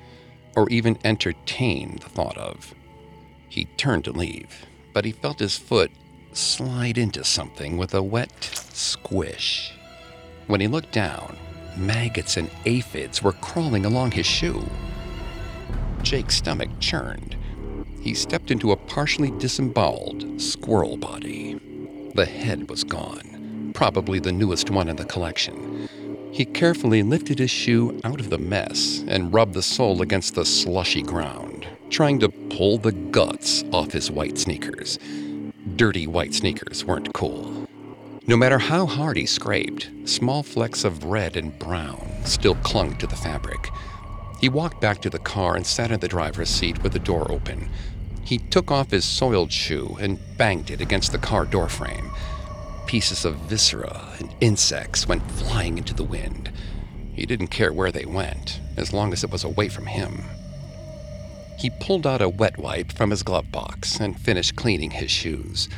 or 0.56 0.68
even 0.68 0.98
entertain 1.04 1.98
the 2.02 2.08
thought 2.08 2.36
of. 2.36 2.74
He 3.48 3.66
turned 3.76 4.04
to 4.04 4.12
leave, 4.12 4.66
but 4.92 5.04
he 5.04 5.12
felt 5.12 5.38
his 5.38 5.58
foot 5.58 5.90
slide 6.32 6.98
into 6.98 7.24
something 7.24 7.76
with 7.76 7.94
a 7.94 8.02
wet 8.02 8.50
squish. 8.72 9.72
When 10.46 10.60
he 10.60 10.66
looked 10.66 10.92
down, 10.92 11.36
maggots 11.76 12.36
and 12.36 12.50
aphids 12.64 13.22
were 13.22 13.32
crawling 13.32 13.84
along 13.84 14.12
his 14.12 14.26
shoe. 14.26 14.64
Jake's 16.02 16.36
stomach 16.36 16.70
churned. 16.80 17.36
He 18.00 18.14
stepped 18.14 18.50
into 18.50 18.72
a 18.72 18.76
partially 18.76 19.30
disemboweled 19.32 20.40
squirrel 20.40 20.96
body. 20.96 21.58
The 22.14 22.26
head 22.26 22.68
was 22.68 22.84
gone, 22.84 23.70
probably 23.74 24.18
the 24.18 24.32
newest 24.32 24.70
one 24.70 24.88
in 24.88 24.96
the 24.96 25.04
collection. 25.04 25.88
He 26.32 26.46
carefully 26.46 27.02
lifted 27.02 27.38
his 27.38 27.50
shoe 27.50 28.00
out 28.04 28.18
of 28.18 28.30
the 28.30 28.38
mess 28.38 29.04
and 29.06 29.34
rubbed 29.34 29.52
the 29.52 29.62
sole 29.62 30.00
against 30.00 30.34
the 30.34 30.46
slushy 30.46 31.02
ground, 31.02 31.66
trying 31.90 32.18
to 32.20 32.30
pull 32.30 32.78
the 32.78 32.92
guts 32.92 33.62
off 33.70 33.92
his 33.92 34.10
white 34.10 34.38
sneakers. 34.38 34.98
Dirty 35.76 36.06
white 36.06 36.32
sneakers 36.32 36.86
weren't 36.86 37.12
cool. 37.12 37.68
No 38.26 38.38
matter 38.38 38.58
how 38.58 38.86
hard 38.86 39.18
he 39.18 39.26
scraped, 39.26 39.90
small 40.06 40.42
flecks 40.42 40.84
of 40.84 41.04
red 41.04 41.36
and 41.36 41.58
brown 41.58 42.10
still 42.24 42.54
clung 42.54 42.96
to 42.96 43.06
the 43.06 43.14
fabric. 43.14 43.68
He 44.40 44.48
walked 44.48 44.80
back 44.80 45.02
to 45.02 45.10
the 45.10 45.18
car 45.18 45.54
and 45.54 45.66
sat 45.66 45.90
in 45.90 46.00
the 46.00 46.08
driver's 46.08 46.48
seat 46.48 46.82
with 46.82 46.94
the 46.94 46.98
door 46.98 47.30
open. 47.30 47.68
He 48.24 48.38
took 48.38 48.70
off 48.70 48.90
his 48.90 49.04
soiled 49.04 49.52
shoe 49.52 49.98
and 50.00 50.18
banged 50.38 50.70
it 50.70 50.80
against 50.80 51.12
the 51.12 51.18
car 51.18 51.44
doorframe. 51.44 52.10
Pieces 52.92 53.24
of 53.24 53.36
viscera 53.36 54.06
and 54.18 54.28
insects 54.42 55.08
went 55.08 55.22
flying 55.30 55.78
into 55.78 55.94
the 55.94 56.04
wind. 56.04 56.52
He 57.14 57.24
didn't 57.24 57.46
care 57.46 57.72
where 57.72 57.90
they 57.90 58.04
went, 58.04 58.60
as 58.76 58.92
long 58.92 59.14
as 59.14 59.24
it 59.24 59.30
was 59.30 59.44
away 59.44 59.70
from 59.70 59.86
him. 59.86 60.24
He 61.58 61.70
pulled 61.80 62.06
out 62.06 62.20
a 62.20 62.28
wet 62.28 62.58
wipe 62.58 62.92
from 62.92 63.08
his 63.08 63.22
glove 63.22 63.50
box 63.50 63.98
and 63.98 64.20
finished 64.20 64.56
cleaning 64.56 64.90
his 64.90 65.10
shoes 65.10 65.70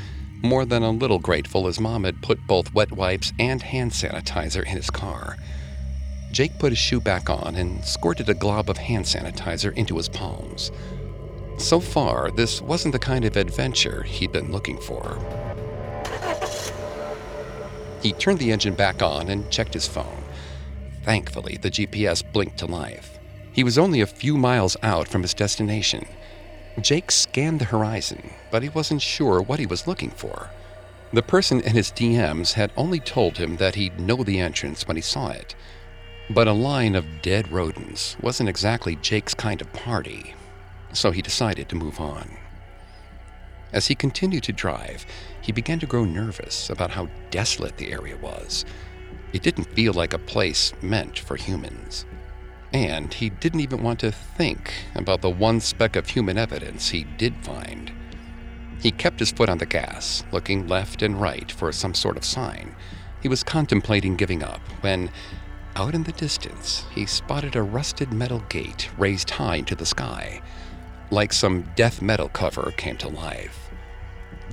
more 0.43 0.65
than 0.65 0.83
a 0.83 0.91
little 0.91 1.21
grateful 1.21 1.69
his 1.69 1.79
mom 1.79 2.03
had 2.03 2.21
put 2.21 2.49
both 2.49 2.75
wet 2.75 2.91
wipes 2.91 3.33
and 3.39 3.63
hand 3.63 3.93
sanitizer 3.93 4.67
in 4.67 4.73
his 4.73 4.91
car. 4.91 5.37
Jake 6.33 6.59
put 6.59 6.73
his 6.73 6.81
shoe 6.81 7.01
back 7.01 7.31
on 7.31 7.55
and 7.55 7.85
squirted 7.85 8.29
a 8.29 8.35
glob 8.35 8.69
of 8.69 8.77
hand 8.77 9.05
sanitizer 9.05 9.73
into 9.75 9.99
his 9.99 10.09
palms. 10.09 10.73
So 11.59 11.79
far, 11.79 12.33
this 12.33 12.61
wasn't 12.61 12.91
the 12.91 12.99
kind 12.99 13.25
of 13.25 13.37
adventure 13.37 14.03
he'd 14.03 14.33
been 14.33 14.51
looking 14.51 14.79
for. 14.79 15.17
He 18.05 18.13
turned 18.13 18.39
the 18.39 18.53
engine 18.53 18.75
back 18.75 19.01
on 19.01 19.31
and 19.31 19.51
checked 19.51 19.73
his 19.73 19.89
phone. 19.89 20.23
Thankfully, 21.05 21.57
the 21.57 21.71
GPS 21.71 22.23
blinked 22.23 22.59
to 22.59 22.67
life. 22.67 23.19
He 23.51 23.65
was 23.65 23.79
only 23.79 24.03
a 24.03 24.07
few 24.07 24.37
miles 24.37 24.77
out 24.83 25.09
from 25.09 25.23
his 25.23 25.33
destination 25.33 26.07
Jake 26.81 27.11
scanned 27.11 27.61
the 27.61 27.67
horizon, 27.67 28.31
but 28.51 28.63
he 28.63 28.69
wasn't 28.69 29.01
sure 29.01 29.41
what 29.41 29.59
he 29.61 29.67
was 29.67 29.87
looking 29.87 30.11
for. 30.11 30.51
The 31.13 31.23
person 31.23 31.61
in 31.61 31.73
his 31.73 31.93
DMs 31.93 32.53
had 32.53 32.73
only 32.77 33.01
told 33.01 33.39
him 33.39 33.57
that 33.57 33.77
he'd 33.77 34.01
know 34.01 34.23
the 34.23 34.41
entrance 34.41 34.87
when 34.87 34.97
he 34.97 35.03
saw 35.03 35.29
it. 35.29 35.55
But 36.29 36.49
a 36.49 36.53
line 36.53 36.97
of 36.97 37.23
dead 37.23 37.51
rodents 37.53 38.17
wasn't 38.21 38.49
exactly 38.49 38.97
Jake's 38.97 39.35
kind 39.35 39.61
of 39.61 39.73
party, 39.73 40.35
so 40.93 41.11
he 41.11 41.23
decided 41.23 41.69
to 41.69 41.77
move 41.77 42.01
on. 42.01 42.37
As 43.73 43.87
he 43.87 43.95
continued 43.95 44.43
to 44.45 44.53
drive, 44.53 45.07
he 45.45 45.53
began 45.53 45.79
to 45.79 45.87
grow 45.87 46.07
nervous 46.07 46.71
about 46.71 46.91
how 46.91 47.07
desolate 47.31 47.77
the 47.77 47.93
area 47.93 48.17
was. 48.17 48.65
It 49.35 49.43
didn't 49.43 49.75
feel 49.75 49.93
like 49.93 50.15
a 50.15 50.19
place 50.19 50.73
meant 50.81 51.19
for 51.19 51.37
humans. 51.37 52.07
And 52.73 53.13
he 53.13 53.29
didn't 53.29 53.61
even 53.61 53.83
want 53.83 54.01
to 54.01 54.11
think 54.11 54.73
about 54.95 55.21
the 55.21 55.29
one 55.29 55.61
speck 55.61 55.97
of 55.97 56.09
human 56.09 56.39
evidence 56.39 56.89
he 56.89 57.05
did 57.19 57.37
find. 57.45 57.93
He 58.81 58.91
kept 58.91 59.19
his 59.19 59.33
foot 59.33 59.51
on 59.51 59.59
the 59.59 59.67
gas, 59.67 60.25
looking 60.33 60.67
left 60.67 61.03
and 61.03 61.21
right 61.21 61.53
for 61.53 61.73
some 61.73 61.93
sort 61.93 62.17
of 62.17 62.25
sign. 62.25 62.75
He 63.21 63.29
was 63.29 63.43
contemplating 63.43 64.17
giving 64.17 64.43
up 64.43 64.61
when, 64.81 65.11
out 65.77 65.95
in 65.95 66.05
the 66.05 66.13
distance, 66.13 66.87
he 66.95 67.05
spotted 67.05 67.55
a 67.55 67.63
rusted 67.63 68.15
metal 68.15 68.41
gate 68.49 68.89
raised 68.97 69.29
high 69.29 69.57
into 69.57 69.75
the 69.75 69.85
sky. 69.85 70.41
Like 71.11 71.35
some 71.35 71.69
death 71.77 72.01
metal 72.01 72.31
cover 72.31 72.73
came 72.79 72.97
to 72.97 73.09
life. 73.09 73.64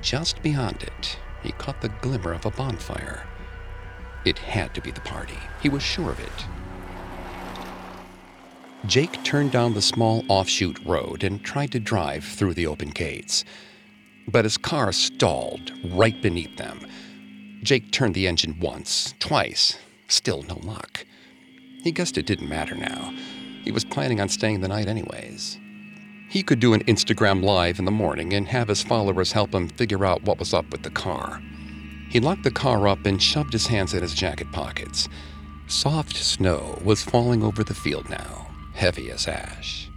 Just 0.01 0.41
beyond 0.41 0.81
it, 0.83 1.17
he 1.43 1.51
caught 1.53 1.81
the 1.81 1.89
glimmer 2.01 2.33
of 2.33 2.45
a 2.45 2.51
bonfire. 2.51 3.27
It 4.25 4.39
had 4.39 4.73
to 4.75 4.81
be 4.81 4.91
the 4.91 5.01
party. 5.01 5.37
He 5.61 5.69
was 5.69 5.83
sure 5.83 6.09
of 6.09 6.19
it. 6.19 6.45
Jake 8.87 9.23
turned 9.23 9.51
down 9.51 9.75
the 9.75 9.81
small 9.81 10.23
offshoot 10.27 10.79
road 10.85 11.23
and 11.23 11.43
tried 11.43 11.71
to 11.71 11.79
drive 11.79 12.23
through 12.23 12.55
the 12.55 12.65
open 12.65 12.89
gates. 12.89 13.45
But 14.27 14.45
his 14.45 14.57
car 14.57 14.91
stalled 14.91 15.71
right 15.91 16.19
beneath 16.19 16.57
them. 16.57 16.85
Jake 17.61 17.91
turned 17.91 18.15
the 18.15 18.27
engine 18.27 18.59
once, 18.59 19.13
twice, 19.19 19.77
still 20.07 20.41
no 20.43 20.59
luck. 20.63 21.05
He 21.83 21.91
guessed 21.91 22.17
it 22.17 22.25
didn't 22.25 22.49
matter 22.49 22.75
now. 22.75 23.13
He 23.63 23.71
was 23.71 23.85
planning 23.85 24.19
on 24.19 24.29
staying 24.29 24.61
the 24.61 24.67
night 24.67 24.87
anyways. 24.87 25.59
He 26.31 26.43
could 26.43 26.61
do 26.61 26.73
an 26.73 26.85
Instagram 26.85 27.43
live 27.43 27.77
in 27.77 27.83
the 27.83 27.91
morning 27.91 28.31
and 28.31 28.47
have 28.47 28.69
his 28.69 28.81
followers 28.81 29.33
help 29.33 29.53
him 29.53 29.67
figure 29.67 30.05
out 30.05 30.23
what 30.23 30.39
was 30.39 30.53
up 30.53 30.71
with 30.71 30.81
the 30.81 30.89
car. 30.89 31.41
He 32.09 32.21
locked 32.21 32.43
the 32.43 32.51
car 32.51 32.87
up 32.87 33.05
and 33.05 33.21
shoved 33.21 33.51
his 33.51 33.67
hands 33.67 33.93
in 33.93 34.01
his 34.01 34.13
jacket 34.13 34.49
pockets. 34.53 35.09
Soft 35.67 36.15
snow 36.15 36.79
was 36.85 37.03
falling 37.03 37.43
over 37.43 37.65
the 37.65 37.73
field 37.73 38.09
now 38.09 38.47
heavy 38.73 39.11
as 39.11 39.27
ash. 39.27 39.89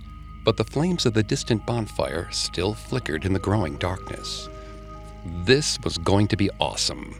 But 0.45 0.57
the 0.57 0.65
flames 0.65 1.07
of 1.07 1.15
the 1.15 1.23
distant 1.23 1.65
bonfire 1.67 2.29
still 2.33 2.75
flickered 2.75 3.25
in 3.25 3.33
the 3.33 3.39
growing 3.39 3.77
darkness. 3.77 4.49
This 5.45 5.79
was 5.85 5.99
going 5.99 6.27
to 6.29 6.37
be 6.37 6.51
awesome. 6.59 7.15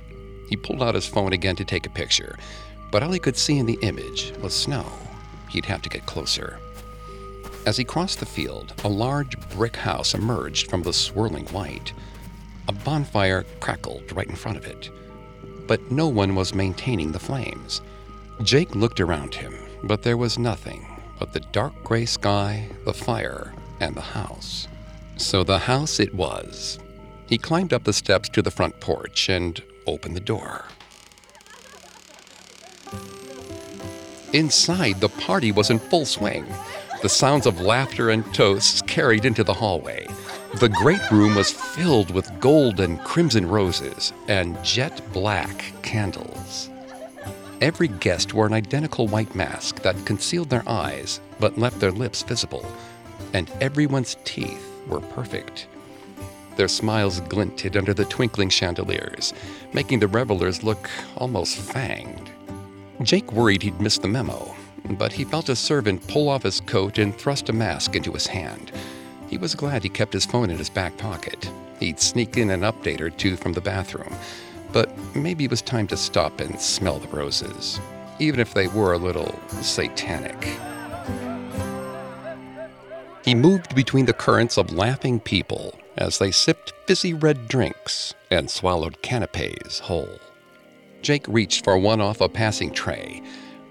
He 0.49 0.57
pulled 0.57 0.83
out 0.83 0.97
his 0.97 1.07
phone 1.07 1.33
again 1.33 1.55
to 1.55 1.65
take 1.65 1.87
a 1.87 1.91
picture, 1.91 2.37
but 2.91 3.05
all 3.05 3.13
he 3.13 3.21
could 3.21 3.37
see 3.37 3.59
in 3.59 3.67
the 3.67 3.79
image 3.83 4.33
was 4.43 4.53
snow. 4.53 4.85
He'd 5.51 5.67
have 5.67 5.83
to 5.83 5.89
get 5.89 6.05
closer. 6.05 6.59
As 7.67 7.77
he 7.79 7.85
crossed 7.85 8.21
the 8.21 8.27
field, 8.27 8.75
a 8.85 8.89
large 8.89 9.39
brick 9.51 9.77
house 9.77 10.15
emerged 10.15 10.69
from 10.69 10.83
the 10.83 10.93
swirling 10.93 11.47
white. 11.47 11.93
A 12.69 12.73
bonfire 12.73 13.45
crackled 13.61 14.13
right 14.13 14.29
in 14.29 14.37
front 14.37 14.59
of 14.59 14.67
it, 14.67 14.91
but 15.67 15.91
no 15.91 16.09
one 16.09 16.35
was 16.35 16.55
maintaining 16.55 17.13
the 17.13 17.19
flames. 17.19 17.81
Jake 18.43 18.75
looked 18.75 19.01
around 19.01 19.35
him, 19.35 19.55
but 19.83 20.03
there 20.03 20.17
was 20.17 20.39
nothing 20.39 20.87
but 21.19 21.33
the 21.33 21.41
dark 21.53 21.73
gray 21.85 22.05
sky, 22.05 22.69
the 22.85 22.93
fire, 22.93 23.55
and 23.81 23.95
the 23.95 24.01
house. 24.01 24.69
So 25.17 25.45
the 25.45 25.59
house 25.59 26.01
it 26.01 26.15
was. 26.15 26.79
He 27.27 27.39
climbed 27.39 27.73
up 27.73 27.85
the 27.85 27.93
steps 27.93 28.29
to 28.31 28.43
the 28.43 28.51
front 28.51 28.79
porch 28.81 29.29
and 29.29 29.63
opened 29.87 30.17
the 30.17 30.21
door. 30.21 30.67
Inside, 34.33 35.01
the 35.01 35.09
party 35.09 35.53
was 35.53 35.71
in 35.71 35.79
full 35.79 36.05
swing. 36.05 36.45
The 37.05 37.11
sounds 37.11 37.45
of 37.45 37.61
laughter 37.61 38.09
and 38.09 38.25
toasts 38.33 38.81
carried 38.81 39.27
into 39.27 39.45
the 39.45 39.53
hallway. 39.53 40.07
The 40.55 40.71
great 40.71 41.03
room 41.11 41.35
was 41.35 41.53
filled 41.53 42.11
with 42.11 42.41
gold 42.41 42.81
and 42.81 42.99
crimson 43.01 43.47
roses 43.47 44.15
and 44.27 44.57
jet 44.65 45.03
black 45.13 45.71
candles. 45.83 46.71
Every 47.61 47.89
guest 47.89 48.33
wore 48.33 48.47
an 48.47 48.55
identical 48.55 49.07
white 49.07 49.35
mask 49.35 49.83
that 49.83 50.07
concealed 50.07 50.49
their 50.49 50.67
eyes 50.67 51.21
but 51.39 51.59
left 51.59 51.79
their 51.79 51.93
lips 51.93 52.23
visible, 52.23 52.65
and 53.35 53.53
everyone's 53.61 54.17
teeth 54.25 54.67
were 54.89 55.01
perfect. 55.01 55.67
Their 56.57 56.69
smiles 56.69 57.21
glinted 57.21 57.77
under 57.77 57.93
the 57.93 58.07
twinkling 58.07 58.49
chandeliers, 58.49 59.35
making 59.75 59.99
the 59.99 60.09
revelers 60.09 60.63
look 60.63 60.89
almost 61.19 61.59
fanged. 61.59 62.29
Jake 63.03 63.31
worried 63.31 63.63
he'd 63.63 63.79
missed 63.79 64.01
the 64.01 64.09
memo, 64.09 64.57
but 64.91 65.13
he 65.13 65.25
felt 65.25 65.49
a 65.49 65.57
servant 65.57 66.07
pull 66.09 66.29
off 66.29 66.43
his 66.43 66.61
coat 66.61 66.99
and 66.99 67.15
thrust 67.15 67.49
a 67.49 67.53
mask 67.53 67.97
into 67.97 68.13
his 68.13 68.27
hand. 68.27 68.73
He 69.29 69.39
was 69.39 69.55
glad 69.55 69.83
he 69.83 69.89
kept 69.89 70.13
his 70.13 70.27
phone 70.27 70.51
in 70.51 70.59
his 70.59 70.71
back 70.71 70.97
pocket. 70.97 71.51
He'd 71.81 72.01
sneak 72.01 72.37
in 72.37 72.51
an 72.51 72.61
update 72.61 73.01
or 73.01 73.11
two 73.11 73.37
from 73.37 73.53
the 73.53 73.61
bathroom, 73.61 74.15
but 74.73 74.91
maybe 75.15 75.45
it 75.45 75.51
was 75.51 75.63
time 75.63 75.87
to 75.89 75.97
stop 75.97 76.41
and 76.41 76.61
smell 76.61 76.99
the 76.99 77.09
roses, 77.09 77.81
even 78.19 78.41
if 78.41 78.55
they 78.55 78.69
were 78.69 78.93
a 78.93 78.99
little 78.99 79.35
satanic. 79.63 80.49
He 83.25 83.35
moved 83.35 83.75
between 83.75 84.05
the 84.05 84.13
currents 84.13 84.59
of 84.59 84.73
laughing 84.73 85.19
people 85.19 85.75
as 85.97 86.19
they 86.19 86.31
sipped 86.31 86.75
fizzy 86.87 87.15
red 87.15 87.49
drinks 87.49 88.15
and 88.31 88.51
swallowed 88.51 89.01
canapes 89.01 89.79
whole. 89.79 90.19
Jake 91.01 91.27
reached 91.29 91.65
for 91.65 91.79
one 91.79 92.01
off 92.01 92.21
a 92.21 92.29
passing 92.29 92.71
tray, 92.71 93.23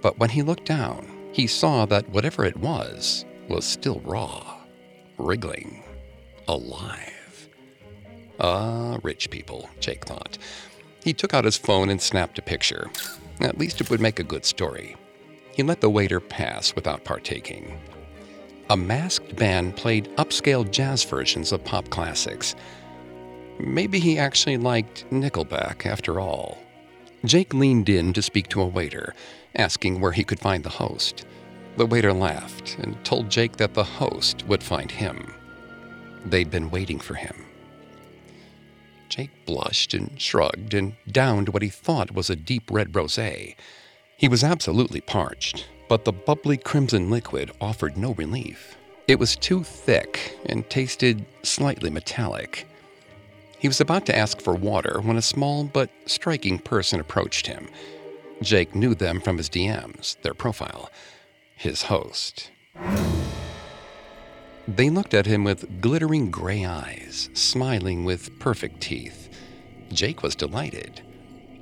but 0.04 0.20
when 0.20 0.30
he 0.30 0.44
looked 0.44 0.66
down, 0.66 1.08
he 1.32 1.48
saw 1.48 1.86
that 1.88 2.08
whatever 2.10 2.46
it 2.46 2.58
was 2.58 3.26
was 3.48 3.66
still 3.66 4.02
raw, 4.02 4.58
wriggling, 5.18 5.82
alive. 6.48 7.50
Ah, 8.40 8.98
rich 9.02 9.30
people, 9.30 9.70
Jake 9.80 10.06
thought. 10.06 10.38
He 11.04 11.14
took 11.14 11.34
out 11.34 11.46
his 11.46 11.58
phone 11.58 11.90
and 11.90 12.02
snapped 12.02 12.38
a 12.38 12.42
picture. 12.42 12.92
At 13.40 13.58
least 13.58 13.82
it 13.82 13.90
would 13.90 14.02
make 14.02 14.20
a 14.20 14.24
good 14.24 14.46
story. 14.46 14.96
He 15.54 15.64
let 15.64 15.82
the 15.82 15.90
waiter 15.90 16.20
pass 16.20 16.76
without 16.76 17.06
partaking. 17.06 17.80
A 18.70 18.78
masked 18.78 19.36
band 19.36 19.76
played 19.78 20.10
upscale 20.18 20.70
jazz 20.70 21.04
versions 21.04 21.52
of 21.52 21.64
pop 21.64 21.90
classics. 21.90 22.56
Maybe 23.60 24.00
he 24.00 24.18
actually 24.18 24.58
liked 24.58 25.10
Nickelback 25.12 25.86
after 25.86 26.20
all. 26.20 26.58
Jake 27.24 27.54
leaned 27.54 27.88
in 27.88 28.12
to 28.14 28.22
speak 28.22 28.50
to 28.50 28.62
a 28.62 28.68
waiter, 28.68 29.14
asking 29.56 30.00
where 30.00 30.12
he 30.12 30.24
could 30.24 30.40
find 30.40 30.64
the 30.64 30.70
host. 30.70 31.26
The 31.78 31.86
waiter 31.86 32.14
laughed 32.14 32.78
and 32.80 33.04
told 33.04 33.30
Jake 33.30 33.58
that 33.58 33.74
the 33.74 33.84
host 33.84 34.46
would 34.48 34.64
find 34.64 34.92
him. 34.92 35.34
They'd 36.26 36.52
been 36.52 36.72
waiting 36.72 37.00
for 37.00 37.16
him. 37.16 37.46
Jake 39.10 39.46
blushed 39.46 39.94
and 39.94 40.20
shrugged 40.20 40.74
and 40.74 40.94
downed 41.12 41.50
what 41.50 41.62
he 41.62 41.70
thought 41.70 42.16
was 42.16 42.30
a 42.30 42.36
deep 42.36 42.72
red 42.72 42.96
rose. 42.96 43.20
He 44.18 44.28
was 44.28 44.44
absolutely 44.44 45.02
parched, 45.02 45.68
but 45.88 46.06
the 46.06 46.14
bubbly 46.14 46.58
crimson 46.58 47.10
liquid 47.10 47.52
offered 47.60 47.98
no 47.98 48.14
relief. 48.14 48.78
It 49.08 49.20
was 49.20 49.36
too 49.36 49.64
thick 49.64 50.38
and 50.46 50.68
tasted 50.70 51.26
slightly 51.44 51.90
metallic. 51.90 52.68
He 53.60 53.68
was 53.68 53.82
about 53.82 54.06
to 54.08 54.18
ask 54.18 54.42
for 54.42 54.56
water 54.56 55.00
when 55.02 55.18
a 55.18 55.22
small 55.22 55.66
but 55.66 55.90
striking 56.06 56.58
person 56.58 57.00
approached 57.00 57.48
him. 57.48 57.68
Jake 58.44 58.76
knew 58.76 58.94
them 58.94 59.22
from 59.22 59.38
his 59.38 59.50
DMs, 59.50 60.22
their 60.22 60.34
profile. 60.34 60.92
His 61.56 61.84
host. 61.84 62.52
They 64.68 64.90
looked 64.90 65.14
at 65.14 65.26
him 65.26 65.44
with 65.44 65.82
glittering 65.82 66.30
gray 66.30 66.66
eyes, 66.66 67.30
smiling 67.34 68.04
with 68.04 68.38
perfect 68.40 68.82
teeth. 68.82 69.30
Jake 69.92 70.24
was 70.24 70.36
delighted. 70.36 71.02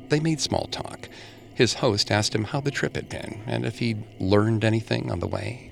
They 0.09 0.19
made 0.19 0.41
small 0.41 0.67
talk. 0.67 1.07
His 1.53 1.75
host 1.75 2.11
asked 2.11 2.33
him 2.33 2.45
how 2.45 2.61
the 2.61 2.71
trip 2.71 2.95
had 2.95 3.09
been 3.09 3.41
and 3.45 3.65
if 3.65 3.79
he'd 3.79 4.03
learned 4.19 4.63
anything 4.63 5.11
on 5.11 5.19
the 5.19 5.27
way. 5.27 5.71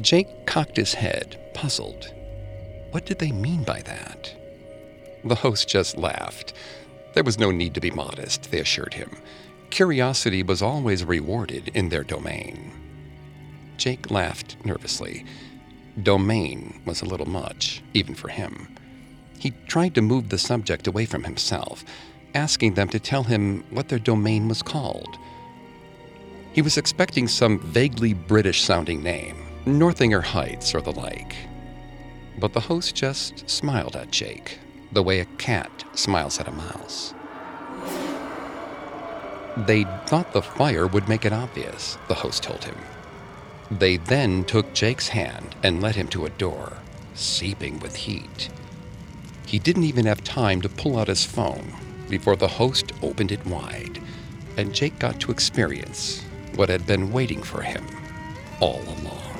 Jake 0.00 0.46
cocked 0.46 0.76
his 0.76 0.94
head, 0.94 1.38
puzzled. 1.54 2.12
What 2.90 3.06
did 3.06 3.18
they 3.18 3.32
mean 3.32 3.64
by 3.64 3.80
that? 3.82 4.34
The 5.24 5.36
host 5.36 5.68
just 5.68 5.96
laughed. 5.96 6.52
There 7.14 7.24
was 7.24 7.38
no 7.38 7.50
need 7.50 7.74
to 7.74 7.80
be 7.80 7.90
modest, 7.90 8.50
they 8.50 8.58
assured 8.58 8.94
him. 8.94 9.16
Curiosity 9.72 10.42
was 10.42 10.60
always 10.60 11.02
rewarded 11.02 11.70
in 11.72 11.88
their 11.88 12.04
domain. 12.04 12.72
Jake 13.78 14.10
laughed 14.10 14.58
nervously. 14.66 15.24
Domain 16.02 16.82
was 16.84 17.00
a 17.00 17.06
little 17.06 17.26
much, 17.26 17.82
even 17.94 18.14
for 18.14 18.28
him. 18.28 18.68
He 19.38 19.54
tried 19.66 19.94
to 19.94 20.02
move 20.02 20.28
the 20.28 20.36
subject 20.36 20.86
away 20.86 21.06
from 21.06 21.24
himself, 21.24 21.86
asking 22.34 22.74
them 22.74 22.90
to 22.90 23.00
tell 23.00 23.22
him 23.22 23.64
what 23.70 23.88
their 23.88 23.98
domain 23.98 24.46
was 24.46 24.60
called. 24.60 25.16
He 26.52 26.60
was 26.60 26.76
expecting 26.76 27.26
some 27.26 27.58
vaguely 27.58 28.12
British 28.12 28.60
sounding 28.60 29.02
name, 29.02 29.36
Northinger 29.64 30.20
Heights 30.20 30.74
or 30.74 30.82
the 30.82 30.92
like. 30.92 31.34
But 32.38 32.52
the 32.52 32.60
host 32.60 32.94
just 32.94 33.48
smiled 33.48 33.96
at 33.96 34.10
Jake, 34.10 34.58
the 34.92 35.02
way 35.02 35.20
a 35.20 35.24
cat 35.24 35.84
smiles 35.94 36.38
at 36.38 36.46
a 36.46 36.52
mouse. 36.52 37.14
They 39.56 39.84
thought 40.06 40.32
the 40.32 40.42
fire 40.42 40.86
would 40.86 41.08
make 41.08 41.24
it 41.24 41.32
obvious, 41.32 41.98
the 42.08 42.14
host 42.14 42.42
told 42.42 42.64
him. 42.64 42.76
They 43.70 43.98
then 43.98 44.44
took 44.44 44.72
Jake's 44.72 45.08
hand 45.08 45.54
and 45.62 45.82
led 45.82 45.94
him 45.94 46.08
to 46.08 46.24
a 46.24 46.30
door, 46.30 46.78
seeping 47.14 47.78
with 47.80 47.96
heat. 47.96 48.48
He 49.46 49.58
didn't 49.58 49.84
even 49.84 50.06
have 50.06 50.24
time 50.24 50.62
to 50.62 50.68
pull 50.68 50.98
out 50.98 51.08
his 51.08 51.26
phone 51.26 51.74
before 52.08 52.36
the 52.36 52.48
host 52.48 52.92
opened 53.02 53.32
it 53.32 53.46
wide, 53.46 54.00
and 54.56 54.74
Jake 54.74 54.98
got 54.98 55.20
to 55.20 55.30
experience 55.30 56.22
what 56.56 56.68
had 56.68 56.86
been 56.86 57.12
waiting 57.12 57.42
for 57.42 57.62
him 57.62 57.84
all 58.60 58.82
along. 58.82 59.31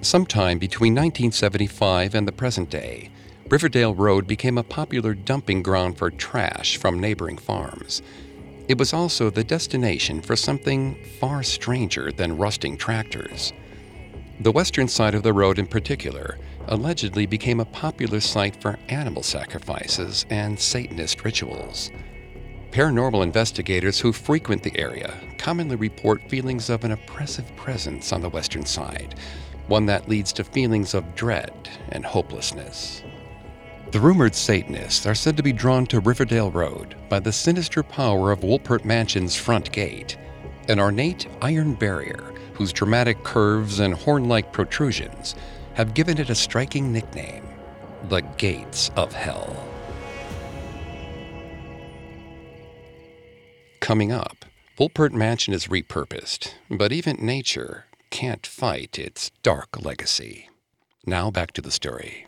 Sometime 0.00 0.58
between 0.58 0.94
1975 0.94 2.14
and 2.14 2.26
the 2.26 2.32
present 2.32 2.70
day, 2.70 3.10
Riverdale 3.48 3.94
Road 3.94 4.28
became 4.28 4.56
a 4.56 4.62
popular 4.62 5.12
dumping 5.12 5.60
ground 5.60 5.98
for 5.98 6.08
trash 6.08 6.76
from 6.76 7.00
neighboring 7.00 7.36
farms. 7.36 8.00
It 8.68 8.78
was 8.78 8.92
also 8.92 9.28
the 9.28 9.42
destination 9.42 10.22
for 10.22 10.36
something 10.36 11.02
far 11.18 11.42
stranger 11.42 12.12
than 12.12 12.36
rusting 12.36 12.76
tractors. 12.76 13.52
The 14.38 14.52
western 14.52 14.86
side 14.86 15.16
of 15.16 15.24
the 15.24 15.32
road, 15.32 15.58
in 15.58 15.66
particular, 15.66 16.38
allegedly 16.68 17.26
became 17.26 17.58
a 17.58 17.64
popular 17.64 18.20
site 18.20 18.60
for 18.62 18.78
animal 18.88 19.24
sacrifices 19.24 20.26
and 20.30 20.60
Satanist 20.60 21.24
rituals. 21.24 21.90
Paranormal 22.70 23.24
investigators 23.24 23.98
who 23.98 24.12
frequent 24.12 24.62
the 24.62 24.78
area 24.78 25.12
commonly 25.38 25.74
report 25.74 26.28
feelings 26.28 26.70
of 26.70 26.84
an 26.84 26.92
oppressive 26.92 27.50
presence 27.56 28.12
on 28.12 28.20
the 28.20 28.28
western 28.28 28.66
side, 28.66 29.16
one 29.68 29.86
that 29.86 30.08
leads 30.08 30.32
to 30.32 30.44
feelings 30.44 30.94
of 30.94 31.14
dread 31.14 31.68
and 31.90 32.04
hopelessness. 32.04 33.02
The 33.90 34.00
rumored 34.00 34.34
Satanists 34.34 35.06
are 35.06 35.14
said 35.14 35.36
to 35.36 35.42
be 35.42 35.52
drawn 35.52 35.86
to 35.86 36.00
Riverdale 36.00 36.50
Road 36.50 36.94
by 37.08 37.20
the 37.20 37.32
sinister 37.32 37.82
power 37.82 38.32
of 38.32 38.40
Wolpert 38.40 38.84
Mansion's 38.84 39.36
front 39.36 39.72
gate, 39.72 40.18
an 40.68 40.78
ornate 40.78 41.26
iron 41.40 41.74
barrier 41.74 42.34
whose 42.52 42.72
dramatic 42.72 43.22
curves 43.24 43.78
and 43.80 43.94
horn 43.94 44.28
like 44.28 44.52
protrusions 44.52 45.34
have 45.74 45.94
given 45.94 46.18
it 46.18 46.28
a 46.28 46.34
striking 46.34 46.92
nickname 46.92 47.44
the 48.08 48.20
Gates 48.36 48.90
of 48.96 49.12
Hell. 49.12 49.64
Coming 53.80 54.12
up, 54.12 54.44
Wolpert 54.78 55.12
Mansion 55.12 55.54
is 55.54 55.68
repurposed, 55.68 56.52
but 56.70 56.92
even 56.92 57.16
nature 57.20 57.86
can't 58.10 58.46
fight 58.46 58.98
its 58.98 59.30
dark 59.42 59.84
legacy. 59.84 60.48
Now 61.06 61.30
back 61.30 61.52
to 61.52 61.62
the 61.62 61.70
story. 61.70 62.26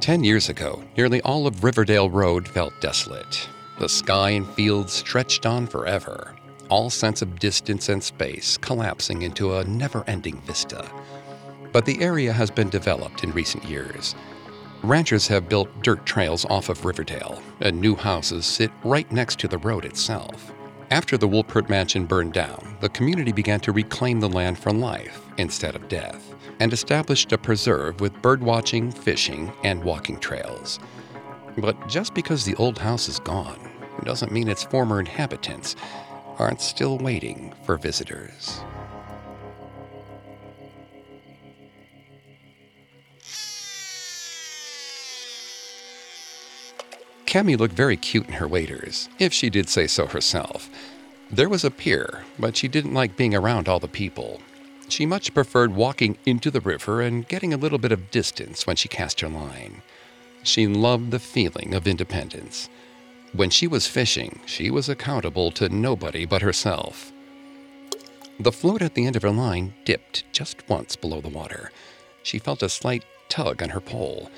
Ten 0.00 0.22
years 0.22 0.48
ago, 0.50 0.84
nearly 0.96 1.22
all 1.22 1.46
of 1.46 1.64
Riverdale 1.64 2.10
Road 2.10 2.46
felt 2.46 2.78
desolate. 2.80 3.48
The 3.78 3.88
sky 3.88 4.30
and 4.30 4.46
fields 4.50 4.92
stretched 4.92 5.46
on 5.46 5.66
forever, 5.66 6.34
all 6.68 6.90
sense 6.90 7.22
of 7.22 7.38
distance 7.38 7.88
and 7.88 8.04
space 8.04 8.58
collapsing 8.58 9.22
into 9.22 9.56
a 9.56 9.64
never 9.64 10.04
ending 10.06 10.40
vista. 10.42 10.88
But 11.72 11.86
the 11.86 12.00
area 12.02 12.32
has 12.32 12.50
been 12.50 12.68
developed 12.68 13.24
in 13.24 13.32
recent 13.32 13.64
years, 13.64 14.14
Ranchers 14.84 15.26
have 15.28 15.48
built 15.48 15.82
dirt 15.82 16.04
trails 16.04 16.44
off 16.44 16.68
of 16.68 16.84
Riverdale, 16.84 17.42
and 17.60 17.80
new 17.80 17.96
houses 17.96 18.44
sit 18.44 18.70
right 18.84 19.10
next 19.10 19.38
to 19.38 19.48
the 19.48 19.56
road 19.56 19.86
itself. 19.86 20.52
After 20.90 21.16
the 21.16 21.26
Wolpert 21.26 21.70
Mansion 21.70 22.04
burned 22.04 22.34
down, 22.34 22.76
the 22.80 22.90
community 22.90 23.32
began 23.32 23.60
to 23.60 23.72
reclaim 23.72 24.20
the 24.20 24.28
land 24.28 24.58
for 24.58 24.74
life 24.74 25.22
instead 25.38 25.74
of 25.74 25.88
death, 25.88 26.34
and 26.60 26.70
established 26.70 27.32
a 27.32 27.38
preserve 27.38 27.98
with 28.02 28.12
birdwatching, 28.20 28.92
fishing, 28.92 29.50
and 29.64 29.82
walking 29.82 30.20
trails. 30.20 30.78
But 31.56 31.88
just 31.88 32.12
because 32.12 32.44
the 32.44 32.56
old 32.56 32.78
house 32.78 33.08
is 33.08 33.18
gone 33.20 33.70
doesn't 34.04 34.32
mean 34.32 34.48
its 34.48 34.64
former 34.64 35.00
inhabitants 35.00 35.76
aren't 36.38 36.60
still 36.60 36.98
waiting 36.98 37.54
for 37.64 37.78
visitors. 37.78 38.60
Cammy 47.34 47.58
looked 47.58 47.74
very 47.74 47.96
cute 47.96 48.28
in 48.28 48.34
her 48.34 48.46
waders, 48.46 49.08
if 49.18 49.32
she 49.32 49.50
did 49.50 49.68
say 49.68 49.88
so 49.88 50.06
herself. 50.06 50.70
There 51.28 51.48
was 51.48 51.64
a 51.64 51.70
pier, 51.72 52.22
but 52.38 52.56
she 52.56 52.68
didn't 52.68 52.94
like 52.94 53.16
being 53.16 53.34
around 53.34 53.68
all 53.68 53.80
the 53.80 53.88
people. 53.88 54.40
She 54.88 55.04
much 55.04 55.34
preferred 55.34 55.74
walking 55.74 56.16
into 56.24 56.48
the 56.48 56.60
river 56.60 57.02
and 57.02 57.26
getting 57.26 57.52
a 57.52 57.56
little 57.56 57.78
bit 57.78 57.90
of 57.90 58.12
distance 58.12 58.68
when 58.68 58.76
she 58.76 58.88
cast 58.88 59.18
her 59.18 59.28
line. 59.28 59.82
She 60.44 60.68
loved 60.68 61.10
the 61.10 61.18
feeling 61.18 61.74
of 61.74 61.88
independence. 61.88 62.68
When 63.32 63.50
she 63.50 63.66
was 63.66 63.88
fishing, 63.88 64.38
she 64.46 64.70
was 64.70 64.88
accountable 64.88 65.50
to 65.58 65.68
nobody 65.68 66.26
but 66.26 66.42
herself. 66.42 67.12
The 68.38 68.52
float 68.52 68.80
at 68.80 68.94
the 68.94 69.06
end 69.08 69.16
of 69.16 69.22
her 69.22 69.32
line 69.32 69.74
dipped 69.84 70.22
just 70.30 70.68
once 70.68 70.94
below 70.94 71.20
the 71.20 71.28
water. 71.30 71.72
She 72.22 72.38
felt 72.38 72.62
a 72.62 72.68
slight 72.68 73.04
tug 73.28 73.60
on 73.60 73.70
her 73.70 73.80
pole. 73.80 74.30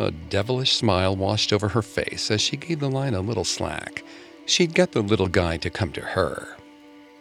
A 0.00 0.12
devilish 0.12 0.74
smile 0.74 1.16
washed 1.16 1.52
over 1.52 1.68
her 1.68 1.82
face 1.82 2.30
as 2.30 2.40
she 2.40 2.56
gave 2.56 2.78
the 2.78 2.88
line 2.88 3.14
a 3.14 3.20
little 3.20 3.44
slack. 3.44 4.04
She'd 4.46 4.72
get 4.72 4.92
the 4.92 5.02
little 5.02 5.26
guy 5.26 5.56
to 5.56 5.70
come 5.70 5.92
to 5.92 6.00
her. 6.00 6.56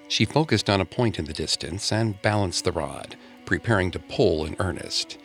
She 0.07 0.25
focused 0.25 0.69
on 0.69 0.79
a 0.79 0.85
point 0.85 1.17
in 1.17 1.25
the 1.25 1.33
distance 1.33 1.91
and 1.91 2.21
balanced 2.21 2.63
the 2.63 2.71
rod, 2.71 3.15
preparing 3.45 3.89
to 3.91 3.99
pull 3.99 4.45
in 4.45 4.55
earnest. 4.59 5.17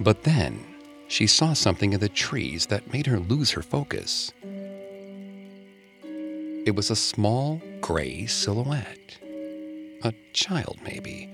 But 0.00 0.24
then 0.24 0.64
she 1.08 1.26
saw 1.26 1.52
something 1.52 1.92
in 1.92 2.00
the 2.00 2.08
trees 2.08 2.66
that 2.66 2.92
made 2.92 3.06
her 3.06 3.18
lose 3.18 3.50
her 3.50 3.62
focus. 3.62 4.32
It 6.64 6.74
was 6.74 6.90
a 6.90 6.96
small 6.96 7.60
gray 7.80 8.26
silhouette. 8.26 9.18
A 10.02 10.12
child, 10.32 10.78
maybe. 10.82 11.30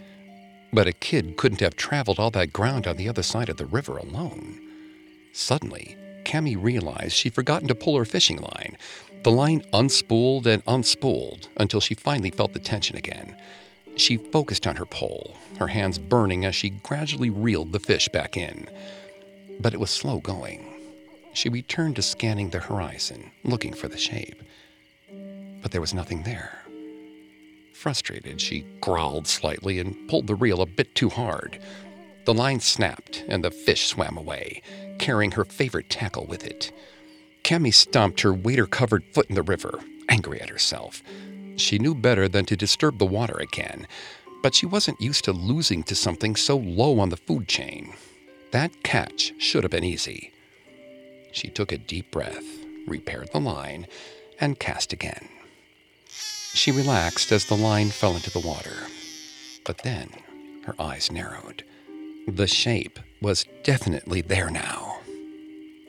But 0.73 0.88
a 0.88 0.93
kid 0.93 1.37
couldn't 1.37 1.61
have 1.61 1.77
traveled 1.77 2.19
all 2.19 2.31
that 2.33 2.53
ground 2.53 2.87
on 2.88 2.97
the 2.97 3.09
other 3.09 3.23
side 3.23 3.49
of 3.49 3.57
the 3.57 3.67
river 3.67 3.97
alone. 3.97 4.63
Suddenly, 5.35 5.97
Cammy 6.23 6.57
realized 6.57 7.12
she'd 7.12 7.35
forgotten 7.35 7.66
to 7.66 7.75
pull 7.75 7.99
her 7.99 8.05
fishing 8.05 8.38
line. 8.38 8.79
The 9.25 9.33
line 9.33 9.62
unspooled 9.73 10.47
and 10.47 10.64
unspooled 10.64 11.49
until 11.57 11.81
she 11.81 11.94
finally 11.94 12.31
felt 12.31 12.53
the 12.53 12.61
tension 12.61 12.97
again. 12.97 13.37
She 13.97 14.16
focused 14.16 14.64
on 14.64 14.77
her 14.77 14.87
pole, 14.87 15.37
her 15.59 15.66
hands 15.66 15.99
burning 15.99 16.44
as 16.44 16.55
she 16.55 16.70
gradually 16.70 17.31
reeled 17.31 17.73
the 17.73 17.81
fish 17.81 18.09
back 18.09 18.37
in. 18.37 18.68
But 19.59 19.75
it 19.75 19.81
was 19.81 19.90
slow 19.90 20.20
going. 20.20 20.73
She 21.33 21.49
returned 21.49 21.97
to 21.97 22.03
scanning 22.03 22.51
the 22.51 22.61
horizon, 22.61 23.33
looking 23.42 23.73
for 23.73 23.88
the 23.88 23.99
shape. 23.99 24.40
But 25.62 25.73
there 25.73 25.81
was 25.81 25.94
nothing 25.94 26.23
there. 26.23 26.62
Frustrated, 27.73 28.40
she 28.40 28.66
growled 28.81 29.27
slightly 29.27 29.81
and 29.81 30.09
pulled 30.09 30.29
the 30.29 30.37
reel 30.37 30.62
a 30.62 30.66
bit 30.66 30.94
too 30.94 31.09
hard. 31.09 31.59
The 32.25 32.35
line 32.35 32.61
snapped 32.61 33.25
and 33.29 33.44
the 33.44 33.51
fish 33.51 33.87
swam 33.87 34.16
away, 34.16 34.62
carrying 34.99 35.33
her 35.33 35.45
favorite 35.45 35.91
tackle 35.91 36.27
with 36.27 36.45
it. 36.45 36.73
Cami 37.43 37.73
stomped 37.73 38.23
her 38.23 38.33
wader 38.33 38.67
covered 38.67 39.05
foot 39.13 39.29
in 39.29 39.35
the 39.35 39.43
river, 39.43 39.81
angry 40.09 40.41
at 40.41 40.49
herself. 40.49 41.03
She 41.57 41.79
knew 41.79 41.95
better 41.95 42.29
than 42.29 42.47
to 42.47 42.57
disturb 42.57 42.99
the 42.99 43.07
water 43.07 43.37
again, 43.39 43.87
but 44.43 44.55
she 44.55 44.67
wasn't 44.67 45.01
used 45.01 45.25
to 45.25 45.33
losing 45.33 45.83
to 45.85 45.95
something 45.95 46.37
so 46.37 46.57
low 46.57 46.99
on 47.01 47.11
the 47.11 47.17
food 47.17 47.49
chain. 47.49 47.95
That 48.51 48.83
catch 48.83 49.33
should 49.39 49.65
have 49.65 49.71
been 49.71 49.85
easy. 49.85 50.33
She 51.33 51.49
took 51.49 51.73
a 51.73 51.79
deep 51.79 52.11
breath, 52.11 52.45
repaired 52.87 53.31
the 53.33 53.41
line, 53.41 53.87
and 54.41 54.59
cast 54.59 54.93
again. 54.93 55.29
She 56.09 56.71
relaxed 56.71 57.33
as 57.33 57.47
the 57.47 57.57
line 57.57 57.91
fell 57.91 58.15
into 58.15 58.31
the 58.31 58.47
water. 58.47 58.87
But 59.65 59.79
then 59.79 60.11
her 60.65 60.75
eyes 60.79 61.11
narrowed. 61.11 61.65
The 62.27 62.47
shape 62.47 62.99
was 63.21 63.45
definitely 63.65 64.23
there 64.23 64.49
now. 64.49 65.01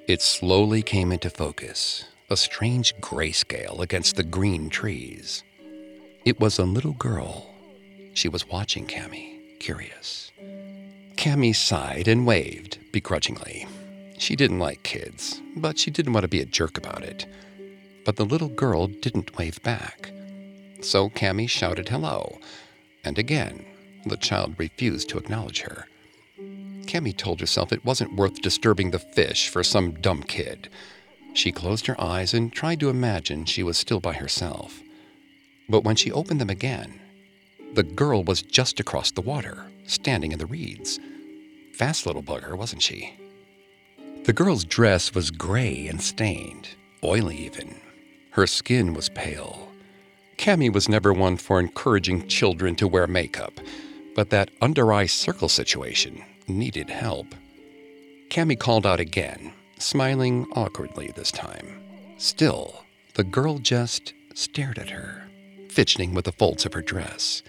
It 0.05 0.21
slowly 0.21 0.81
came 0.81 1.13
into 1.13 1.29
focus, 1.29 2.03
a 2.29 2.35
strange 2.35 2.93
grayscale 2.97 3.79
against 3.79 4.17
the 4.17 4.23
green 4.23 4.69
trees. 4.69 5.43
It 6.25 6.39
was 6.39 6.59
a 6.59 6.65
little 6.65 6.93
girl. 6.93 7.49
She 8.13 8.27
was 8.27 8.49
watching 8.49 8.85
Cami, 8.85 9.59
curious. 9.59 10.33
Cami 11.15 11.55
sighed 11.55 12.09
and 12.09 12.27
waved 12.27 12.79
begrudgingly. 12.91 13.65
She 14.17 14.35
didn't 14.35 14.59
like 14.59 14.83
kids, 14.83 15.41
but 15.55 15.79
she 15.79 15.89
didn't 15.89 16.13
want 16.13 16.25
to 16.25 16.29
be 16.29 16.41
a 16.41 16.45
jerk 16.45 16.77
about 16.77 17.01
it. 17.01 17.25
But 18.03 18.17
the 18.17 18.25
little 18.25 18.49
girl 18.49 18.87
didn't 18.87 19.37
wave 19.37 19.63
back. 19.63 20.11
So 20.81 21.09
Cami 21.09 21.49
shouted 21.49 21.87
hello, 21.87 22.39
and 23.05 23.17
again, 23.17 23.65
the 24.05 24.17
child 24.17 24.55
refused 24.57 25.07
to 25.09 25.17
acknowledge 25.17 25.61
her. 25.61 25.87
Cami 26.85 27.15
told 27.15 27.39
herself 27.39 27.71
it 27.71 27.83
wasn't 27.83 28.15
worth 28.15 28.41
disturbing 28.41 28.91
the 28.91 28.99
fish 28.99 29.49
for 29.49 29.63
some 29.63 29.93
dumb 30.01 30.23
kid. 30.23 30.69
She 31.33 31.51
closed 31.51 31.87
her 31.87 31.99
eyes 31.99 32.33
and 32.33 32.53
tried 32.53 32.79
to 32.79 32.89
imagine 32.89 33.45
she 33.45 33.63
was 33.63 33.77
still 33.77 33.99
by 33.99 34.13
herself. 34.13 34.81
But 35.67 35.83
when 35.83 35.95
she 35.95 36.11
opened 36.11 36.39
them 36.39 36.49
again, 36.49 36.99
the 37.73 37.83
girl 37.83 38.23
was 38.23 38.41
just 38.41 38.79
across 38.79 39.11
the 39.11 39.21
water, 39.21 39.65
standing 39.85 40.31
in 40.31 40.39
the 40.39 40.45
reeds. 40.45 40.99
Fast 41.73 42.05
little 42.05 42.23
bugger, 42.23 42.57
wasn't 42.57 42.81
she? 42.81 43.13
The 44.23 44.33
girl's 44.33 44.63
dress 44.63 45.13
was 45.13 45.31
gray 45.31 45.87
and 45.87 46.01
stained, 46.01 46.69
oily 47.03 47.37
even. 47.37 47.75
Her 48.31 48.47
skin 48.47 48.93
was 48.93 49.09
pale. 49.09 49.69
Cami 50.37 50.71
was 50.71 50.87
never 50.87 51.11
one 51.13 51.37
for 51.37 51.59
encouraging 51.59 52.27
children 52.27 52.75
to 52.75 52.87
wear 52.87 53.07
makeup, 53.07 53.53
but 54.15 54.29
that 54.29 54.51
under 54.61 54.93
eye 54.93 55.05
circle 55.05 55.49
situation 55.49 56.23
needed 56.47 56.89
help. 56.89 57.35
Cami 58.29 58.57
called 58.57 58.85
out 58.85 58.99
again, 58.99 59.53
smiling 59.77 60.45
awkwardly 60.53 61.11
this 61.15 61.31
time. 61.31 61.81
Still, 62.17 62.83
the 63.15 63.23
girl 63.23 63.59
just 63.59 64.13
stared 64.33 64.77
at 64.77 64.89
her, 64.89 65.23
fidgeting 65.69 66.13
with 66.13 66.25
the 66.25 66.31
folds 66.31 66.65
of 66.65 66.73
her 66.73 66.81
dress. 66.81 67.43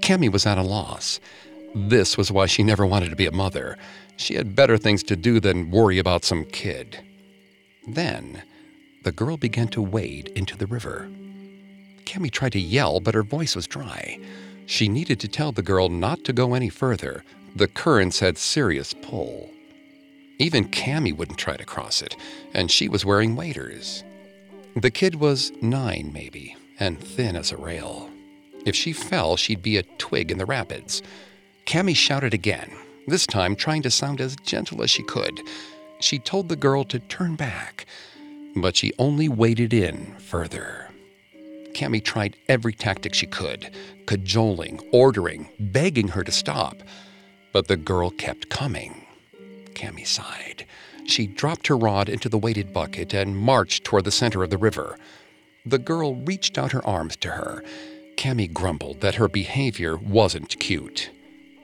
Cami 0.00 0.30
was 0.30 0.46
at 0.46 0.58
a 0.58 0.62
loss. 0.62 1.20
This 1.74 2.16
was 2.16 2.32
why 2.32 2.46
she 2.46 2.62
never 2.62 2.86
wanted 2.86 3.10
to 3.10 3.16
be 3.16 3.26
a 3.26 3.32
mother. 3.32 3.78
She 4.16 4.34
had 4.34 4.56
better 4.56 4.76
things 4.76 5.02
to 5.04 5.16
do 5.16 5.40
than 5.40 5.70
worry 5.70 5.98
about 5.98 6.24
some 6.24 6.44
kid. 6.44 6.98
Then, 7.86 8.42
the 9.04 9.12
girl 9.12 9.36
began 9.36 9.68
to 9.68 9.80
wade 9.80 10.28
into 10.34 10.56
the 10.56 10.66
river. 10.66 11.08
Cami 12.04 12.30
tried 12.30 12.52
to 12.52 12.60
yell, 12.60 13.00
but 13.00 13.14
her 13.14 13.22
voice 13.22 13.54
was 13.54 13.66
dry. 13.66 14.18
She 14.66 14.88
needed 14.88 15.20
to 15.20 15.28
tell 15.28 15.52
the 15.52 15.62
girl 15.62 15.88
not 15.88 16.24
to 16.24 16.32
go 16.32 16.54
any 16.54 16.68
further, 16.68 17.24
the 17.54 17.68
currents 17.68 18.20
had 18.20 18.38
serious 18.38 18.92
pull. 18.92 19.50
Even 20.38 20.68
Cami 20.68 21.14
wouldn't 21.14 21.38
try 21.38 21.56
to 21.56 21.64
cross 21.64 22.00
it, 22.02 22.16
and 22.54 22.70
she 22.70 22.88
was 22.88 23.04
wearing 23.04 23.36
waders. 23.36 24.02
The 24.76 24.90
kid 24.90 25.16
was 25.16 25.52
nine, 25.60 26.10
maybe, 26.14 26.56
and 26.78 26.98
thin 26.98 27.36
as 27.36 27.52
a 27.52 27.56
rail. 27.56 28.08
If 28.64 28.74
she 28.76 28.92
fell, 28.92 29.36
she'd 29.36 29.62
be 29.62 29.76
a 29.76 29.82
twig 29.82 30.30
in 30.30 30.38
the 30.38 30.46
rapids. 30.46 31.02
Cami 31.66 31.94
shouted 31.94 32.34
again, 32.34 32.70
this 33.06 33.26
time 33.26 33.56
trying 33.56 33.82
to 33.82 33.90
sound 33.90 34.20
as 34.20 34.36
gentle 34.36 34.82
as 34.82 34.90
she 34.90 35.02
could. 35.02 35.40
She 36.00 36.18
told 36.18 36.48
the 36.48 36.56
girl 36.56 36.84
to 36.84 36.98
turn 36.98 37.36
back, 37.36 37.86
but 38.56 38.76
she 38.76 38.92
only 38.98 39.28
waded 39.28 39.72
in 39.72 40.14
further. 40.18 40.88
Cami 41.72 42.02
tried 42.02 42.36
every 42.48 42.72
tactic 42.72 43.14
she 43.14 43.26
could, 43.26 43.74
cajoling, 44.06 44.80
ordering, 44.92 45.48
begging 45.58 46.08
her 46.08 46.24
to 46.24 46.32
stop. 46.32 46.82
But 47.52 47.68
the 47.68 47.76
girl 47.76 48.10
kept 48.10 48.48
coming. 48.48 49.06
Cami 49.74 50.06
sighed. 50.06 50.66
She 51.06 51.26
dropped 51.26 51.66
her 51.66 51.76
rod 51.76 52.08
into 52.08 52.28
the 52.28 52.38
weighted 52.38 52.72
bucket 52.72 53.12
and 53.14 53.36
marched 53.36 53.84
toward 53.84 54.04
the 54.04 54.10
center 54.10 54.42
of 54.42 54.50
the 54.50 54.58
river. 54.58 54.96
The 55.66 55.78
girl 55.78 56.14
reached 56.14 56.56
out 56.58 56.72
her 56.72 56.86
arms 56.86 57.16
to 57.16 57.30
her. 57.30 57.64
Cami 58.16 58.52
grumbled 58.52 59.00
that 59.00 59.16
her 59.16 59.28
behavior 59.28 59.96
wasn't 59.96 60.58
cute. 60.60 61.10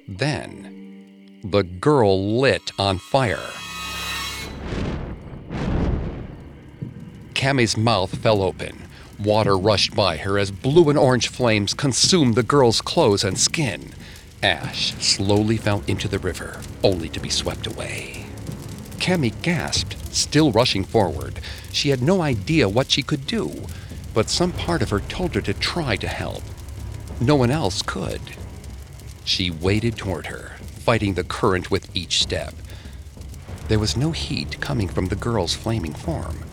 Then, 0.08 1.40
the 1.44 1.62
girl 1.62 2.38
lit 2.38 2.72
on 2.78 2.98
fire. 2.98 3.50
Cami's 7.34 7.76
mouth 7.76 8.16
fell 8.16 8.42
open. 8.42 8.82
Water 9.18 9.56
rushed 9.56 9.94
by 9.94 10.16
her 10.16 10.38
as 10.38 10.50
blue 10.50 10.88
and 10.88 10.98
orange 10.98 11.28
flames 11.28 11.74
consumed 11.74 12.34
the 12.34 12.42
girl's 12.42 12.80
clothes 12.80 13.24
and 13.24 13.38
skin. 13.38 13.94
Ash 14.42 14.94
slowly 14.94 15.56
fell 15.56 15.82
into 15.86 16.08
the 16.08 16.18
river, 16.18 16.60
only 16.84 17.08
to 17.08 17.20
be 17.20 17.30
swept 17.30 17.66
away. 17.66 18.26
Cami 18.98 19.32
gasped, 19.42 19.96
still 20.14 20.52
rushing 20.52 20.84
forward. 20.84 21.40
She 21.72 21.90
had 21.90 22.02
no 22.02 22.22
idea 22.22 22.68
what 22.68 22.90
she 22.90 23.02
could 23.02 23.26
do, 23.26 23.66
but 24.12 24.28
some 24.28 24.52
part 24.52 24.82
of 24.82 24.90
her 24.90 25.00
told 25.00 25.34
her 25.34 25.40
to 25.42 25.54
try 25.54 25.96
to 25.96 26.08
help. 26.08 26.42
No 27.20 27.34
one 27.36 27.50
else 27.50 27.82
could. 27.82 28.20
She 29.24 29.50
waded 29.50 29.96
toward 29.96 30.26
her, 30.26 30.52
fighting 30.84 31.14
the 31.14 31.24
current 31.24 31.70
with 31.70 31.94
each 31.96 32.22
step. 32.22 32.54
There 33.68 33.78
was 33.78 33.96
no 33.96 34.12
heat 34.12 34.60
coming 34.60 34.88
from 34.88 35.06
the 35.06 35.16
girl's 35.16 35.54
flaming 35.54 35.94
form, 35.94 36.44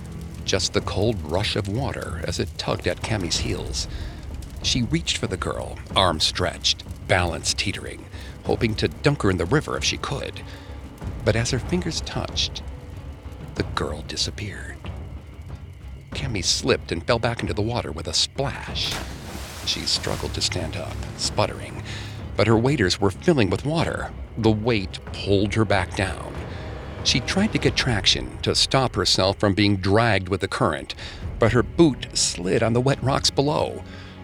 just 0.46 0.74
the 0.74 0.82
cold 0.82 1.22
rush 1.22 1.56
of 1.56 1.68
water 1.68 2.22
as 2.26 2.40
it 2.40 2.58
tugged 2.58 2.88
at 2.88 3.02
Cami's 3.02 3.40
heels. 3.40 3.88
She 4.64 4.82
reached 4.84 5.18
for 5.18 5.28
the 5.28 5.38
girl, 5.38 5.78
arms 5.94 6.24
stretched, 6.24 6.84
balance 7.08 7.54
teetering, 7.54 8.06
hoping 8.46 8.76
to 8.76 8.88
dunk 8.88 9.22
her 9.24 9.30
in 9.30 9.38
the 9.38 9.46
river 9.46 9.76
if 9.76 9.84
she 9.84 9.98
could. 9.98 10.42
But 11.26 11.36
as 11.36 11.52
her 11.52 11.60
fingers 11.60 12.00
touched, 12.02 12.64
the 13.56 13.64
girl 13.64 14.04
disappeared. 14.04 14.78
Cami 16.12 16.44
slipped 16.44 16.94
and 16.94 17.06
fell 17.06 17.20
back 17.20 17.42
into 17.42 17.54
the 17.54 17.62
water 17.62 17.92
with 17.92 18.08
a 18.08 18.14
splash. 18.14 18.96
She 19.66 19.82
struggled 19.82 20.34
to 20.36 20.42
stand 20.42 20.78
up, 20.78 20.96
sputtering, 21.18 21.84
but 22.38 22.48
her 22.48 22.58
waders 22.58 23.02
were 23.02 23.12
filling 23.12 23.50
with 23.50 23.66
water. 23.66 24.12
The 24.38 24.52
weight 24.52 25.00
pulled 25.12 25.54
her 25.56 25.66
back 25.66 25.96
down. 25.98 26.34
She 27.04 27.20
tried 27.20 27.52
to 27.52 27.58
get 27.58 27.76
traction 27.76 28.38
to 28.44 28.56
stop 28.56 28.96
herself 28.96 29.40
from 29.40 29.54
being 29.54 29.76
dragged 29.76 30.30
with 30.30 30.40
the 30.40 30.48
current, 30.48 30.96
but 31.38 31.52
her 31.52 31.64
boot 31.64 32.08
slid 32.14 32.64
on 32.64 32.72
the 32.72 32.82
wet 32.82 33.04
rocks 33.04 33.30
below 33.30 33.84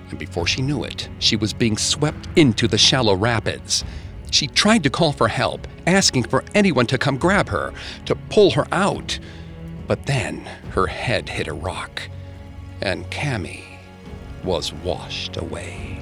and 0.10 0.20
before 0.20 0.48
she 0.48 0.62
knew 0.62 0.84
it, 0.84 1.10
she 1.20 1.36
was 1.36 1.54
being 1.54 1.78
swept 1.78 2.28
into 2.36 2.68
the 2.68 2.78
shallow 2.78 3.16
rapids. 3.16 3.84
She 4.32 4.48
tried 4.48 4.84
to 4.84 4.90
call 4.90 5.12
for 5.12 5.28
help, 5.28 5.68
asking 5.88 6.24
for 6.24 6.44
anyone 6.54 6.86
to 6.88 6.98
come 6.98 7.18
grab 7.18 7.50
her, 7.50 7.74
to 8.06 8.16
pull 8.16 8.52
her 8.52 8.68
out. 8.72 9.20
But 9.88 10.06
then 10.06 10.46
her 10.72 10.88
head 10.88 11.30
hit 11.30 11.48
a 11.48 11.54
rock, 11.54 12.02
and 12.82 13.10
Cami 13.10 13.64
was 14.44 14.72
washed 14.74 15.38
away. 15.38 15.99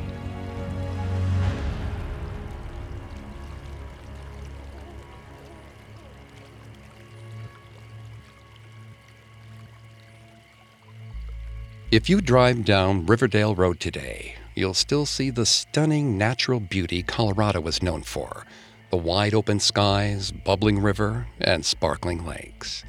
If 11.89 12.09
you 12.09 12.19
drive 12.19 12.65
down 12.65 13.05
Riverdale 13.05 13.55
Road 13.55 13.79
today, 13.79 14.35
you'll 14.55 14.73
still 14.73 15.05
see 15.05 15.29
the 15.29 15.45
stunning 15.45 16.17
natural 16.17 16.59
beauty 16.59 17.01
Colorado 17.01 17.65
is 17.65 17.81
known 17.81 18.03
for 18.03 18.45
the 18.89 18.97
wide 18.97 19.33
open 19.33 19.61
skies, 19.61 20.33
bubbling 20.33 20.79
river, 20.79 21.27
and 21.39 21.65
sparkling 21.65 22.25
lakes. 22.25 22.83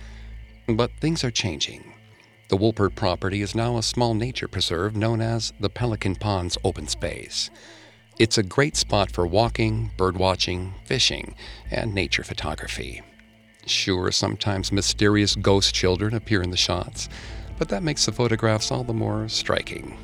But 0.67 0.91
things 1.01 1.23
are 1.23 1.31
changing. 1.31 1.95
The 2.49 2.57
Wolpert 2.57 2.97
property 2.97 3.41
is 3.41 3.55
now 3.55 3.79
a 3.79 3.85
small 3.85 4.15
nature 4.15 4.49
preserve 4.49 4.97
known 4.97 5.21
as 5.21 5.53
the 5.61 5.71
Pelican 5.71 6.17
Ponds 6.17 6.59
Open 6.65 6.89
Space. 6.89 7.51
It's 8.19 8.37
a 8.37 8.43
great 8.43 8.77
spot 8.77 9.13
for 9.13 9.29
walking, 9.29 9.93
birdwatching, 9.97 10.73
fishing, 10.85 11.37
and 11.71 11.95
nature 11.95 12.25
photography. 12.25 13.03
Sure, 13.65 14.11
sometimes 14.11 14.73
mysterious 14.73 15.37
ghost 15.37 15.73
children 15.73 16.15
appear 16.15 16.43
in 16.43 16.51
the 16.51 16.57
shots, 16.57 17.09
but 17.59 17.69
that 17.69 17.83
makes 17.83 18.07
the 18.07 18.13
photographs 18.13 18.71
all 18.71 18.85
the 18.85 18.93
more 18.93 19.29
striking. 19.29 19.99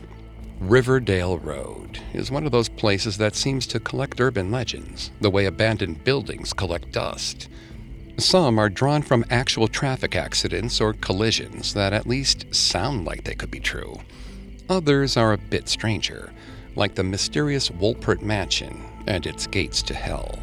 Riverdale 0.60 1.38
Road 1.38 2.00
is 2.12 2.30
one 2.30 2.46
of 2.46 2.52
those 2.52 2.68
places 2.68 3.18
that 3.18 3.34
seems 3.34 3.66
to 3.68 3.80
collect 3.80 4.20
urban 4.20 4.50
legends, 4.50 5.10
the 5.20 5.30
way 5.30 5.46
abandoned 5.46 6.04
buildings 6.04 6.52
collect 6.52 6.92
dust. 6.92 7.48
Some 8.16 8.58
are 8.58 8.68
drawn 8.68 9.02
from 9.02 9.24
actual 9.30 9.68
traffic 9.68 10.14
accidents 10.14 10.80
or 10.80 10.94
collisions 10.94 11.74
that 11.74 11.92
at 11.92 12.06
least 12.06 12.54
sound 12.54 13.04
like 13.04 13.24
they 13.24 13.34
could 13.34 13.50
be 13.50 13.60
true. 13.60 14.00
Others 14.68 15.16
are 15.16 15.32
a 15.32 15.38
bit 15.38 15.68
stranger, 15.68 16.32
like 16.76 16.94
the 16.94 17.04
mysterious 17.04 17.70
Wolpert 17.70 18.22
Mansion 18.22 18.84
and 19.06 19.26
its 19.26 19.46
gates 19.46 19.82
to 19.82 19.94
hell. 19.94 20.38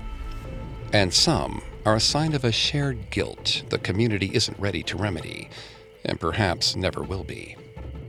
And 0.93 1.13
some 1.13 1.61
are 1.85 1.95
a 1.95 2.01
sign 2.01 2.33
of 2.33 2.43
a 2.43 2.51
shared 2.51 3.09
guilt 3.09 3.63
the 3.69 3.79
community 3.79 4.29
isn't 4.33 4.59
ready 4.59 4.83
to 4.83 4.97
remedy, 4.97 5.49
and 6.05 6.19
perhaps 6.19 6.75
never 6.75 7.03
will 7.03 7.23
be. 7.23 7.55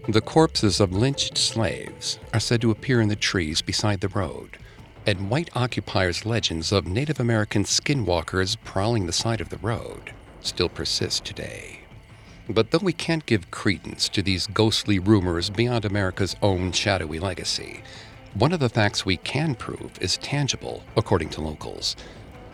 The 0.09 0.20
corpses 0.20 0.80
of 0.80 0.93
lynched 0.93 1.38
slaves 1.38 2.18
are 2.34 2.40
said 2.40 2.61
to 2.62 2.70
appear 2.70 3.01
in 3.01 3.09
the 3.09 3.16
trees 3.16 3.62
beside 3.62 4.01
the 4.01 4.09
road, 4.09 4.59
and 5.07 5.30
white 5.30 5.51
occupiers' 5.55 6.26
legends 6.26 6.72
of 6.72 6.86
Native 6.86 7.20
American 7.20 7.64
skinwalkers 7.64 8.57
prowling 8.64 9.07
the 9.07 9.12
side 9.12 9.40
of 9.40 9.49
the 9.49 9.59
road 9.59 10.12
still 10.40 10.68
persist 10.68 11.24
today. 11.24 11.80
But 12.49 12.70
though 12.70 12.80
we 12.82 12.93
can't 12.93 13.26
give 13.26 13.51
credence 13.51 14.09
to 14.11 14.22
these 14.22 14.49
ghostly 14.49 14.99
rumors 14.99 15.51
beyond 15.51 15.84
America's 15.84 16.36
own 16.43 16.72
shadowy 16.72 17.20
legacy, 17.20 17.82
one 18.34 18.53
of 18.53 18.61
the 18.61 18.68
facts 18.68 19.07
we 19.07 19.18
can 19.18 19.55
prove 19.55 19.93
is 20.01 20.16
tangible, 20.18 20.82
according 20.97 21.28
to 21.30 21.40
locals 21.40 21.97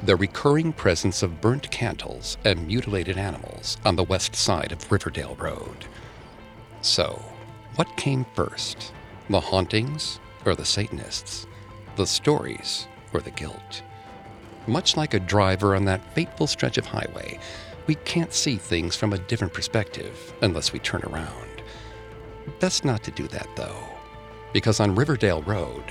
the 0.05 0.15
recurring 0.15 0.73
presence 0.73 1.25
of 1.25 1.41
burnt 1.41 1.69
candles 1.73 2.39
and 2.45 2.67
mutilated 2.67 3.19
animals 3.19 3.77
on 3.85 3.97
the 3.97 4.05
west 4.05 4.37
side 4.37 4.71
of 4.71 4.93
Riverdale 4.93 5.35
Road. 5.37 5.87
So, 6.83 7.21
what 7.75 7.97
came 7.97 8.25
first? 8.35 8.93
The 9.29 9.41
hauntings 9.41 10.21
or 10.45 10.55
the 10.55 10.65
Satanists? 10.65 11.47
The 11.97 12.07
stories 12.07 12.87
or 13.13 13.21
the 13.21 13.33
guilt? 13.33 13.83
Much 14.69 14.97
like 14.97 15.15
a 15.15 15.21
driver 15.21 15.75
on 15.75 15.85
that 15.87 16.15
fateful 16.15 16.47
stretch 16.47 16.79
of 16.79 16.87
highway, 16.87 17.41
we 17.89 17.97
can't 17.97 18.33
see 18.33 18.57
things 18.57 18.95
from 18.95 19.13
a 19.13 19.19
different 19.19 19.53
perspective 19.53 20.33
unless 20.43 20.73
we 20.73 20.79
turn 20.79 21.03
around. 21.03 21.63
Best 22.61 22.85
not 22.85 23.03
to 23.03 23.11
do 23.11 23.27
that, 23.29 23.49
though, 23.57 23.83
because 24.53 24.79
on 24.79 24.95
Riverdale 24.95 25.43
Road, 25.43 25.83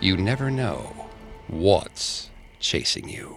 you 0.00 0.16
never 0.16 0.50
know 0.50 0.94
what's 1.48 2.30
chasing 2.62 3.08
you. 3.08 3.36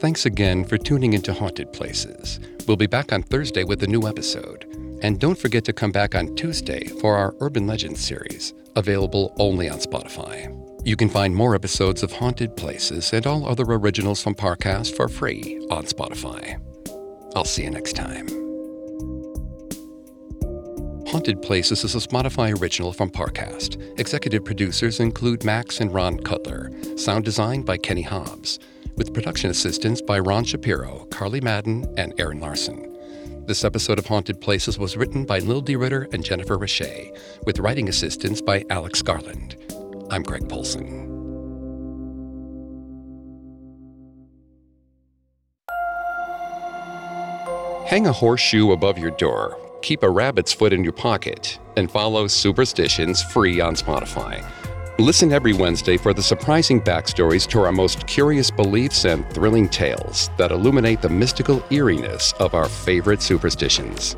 Thanks 0.00 0.26
again 0.26 0.64
for 0.64 0.78
tuning 0.78 1.12
into 1.12 1.34
Haunted 1.34 1.72
Places. 1.72 2.38
We'll 2.68 2.76
be 2.76 2.86
back 2.86 3.12
on 3.12 3.22
Thursday 3.24 3.64
with 3.64 3.82
a 3.82 3.86
new 3.88 4.06
episode. 4.06 4.64
And 5.02 5.18
don't 5.18 5.38
forget 5.38 5.64
to 5.64 5.72
come 5.72 5.90
back 5.90 6.14
on 6.14 6.34
Tuesday 6.36 6.86
for 7.00 7.16
our 7.16 7.34
Urban 7.40 7.66
Legends 7.66 8.00
series, 8.00 8.54
available 8.76 9.34
only 9.38 9.68
on 9.68 9.78
Spotify. 9.78 10.54
You 10.86 10.96
can 10.96 11.08
find 11.08 11.34
more 11.34 11.54
episodes 11.54 12.02
of 12.02 12.12
Haunted 12.12 12.56
Places 12.56 13.12
and 13.12 13.26
all 13.26 13.46
other 13.46 13.64
originals 13.64 14.22
from 14.22 14.34
Parcast 14.34 14.94
for 14.96 15.08
free 15.08 15.66
on 15.70 15.84
Spotify. 15.84 16.60
I'll 17.34 17.44
see 17.44 17.64
you 17.64 17.70
next 17.70 17.94
time. 17.94 18.47
Haunted 21.08 21.40
Places 21.40 21.84
is 21.84 21.94
a 21.94 22.06
Spotify 22.06 22.60
original 22.60 22.92
from 22.92 23.08
Parcast. 23.08 23.98
Executive 23.98 24.44
producers 24.44 25.00
include 25.00 25.42
Max 25.42 25.80
and 25.80 25.92
Ron 25.92 26.18
Cutler. 26.18 26.70
Sound 26.98 27.24
design 27.24 27.62
by 27.62 27.78
Kenny 27.78 28.02
Hobbs. 28.02 28.58
With 28.94 29.14
production 29.14 29.48
assistance 29.48 30.02
by 30.02 30.18
Ron 30.18 30.44
Shapiro, 30.44 31.06
Carly 31.10 31.40
Madden, 31.40 31.86
and 31.96 32.12
Aaron 32.20 32.40
Larson. 32.40 32.94
This 33.46 33.64
episode 33.64 33.98
of 33.98 34.04
Haunted 34.04 34.38
Places 34.42 34.78
was 34.78 34.98
written 34.98 35.24
by 35.24 35.38
Lil 35.38 35.62
D. 35.62 35.76
Ritter 35.76 36.08
and 36.12 36.22
Jennifer 36.22 36.58
Richey, 36.58 37.10
with 37.46 37.58
writing 37.58 37.88
assistance 37.88 38.42
by 38.42 38.62
Alex 38.68 39.00
Garland. 39.00 39.56
I'm 40.10 40.22
Greg 40.22 40.46
Polcyn. 40.46 41.06
Hang 47.86 48.06
a 48.06 48.12
horseshoe 48.12 48.72
above 48.72 48.98
your 48.98 49.12
door 49.12 49.58
keep 49.82 50.02
a 50.02 50.10
rabbit's 50.10 50.52
foot 50.52 50.72
in 50.72 50.82
your 50.82 50.92
pocket, 50.92 51.58
and 51.76 51.90
follow 51.90 52.26
Superstitions 52.26 53.22
free 53.22 53.60
on 53.60 53.74
Spotify. 53.74 54.44
Listen 54.98 55.32
every 55.32 55.52
Wednesday 55.52 55.96
for 55.96 56.12
the 56.12 56.22
surprising 56.22 56.80
backstories 56.80 57.46
to 57.48 57.60
our 57.60 57.70
most 57.70 58.06
curious 58.08 58.50
beliefs 58.50 59.04
and 59.04 59.24
thrilling 59.30 59.68
tales 59.68 60.28
that 60.36 60.50
illuminate 60.50 61.00
the 61.00 61.08
mystical 61.08 61.62
eeriness 61.70 62.32
of 62.40 62.52
our 62.54 62.68
favorite 62.68 63.22
superstitions. 63.22 64.16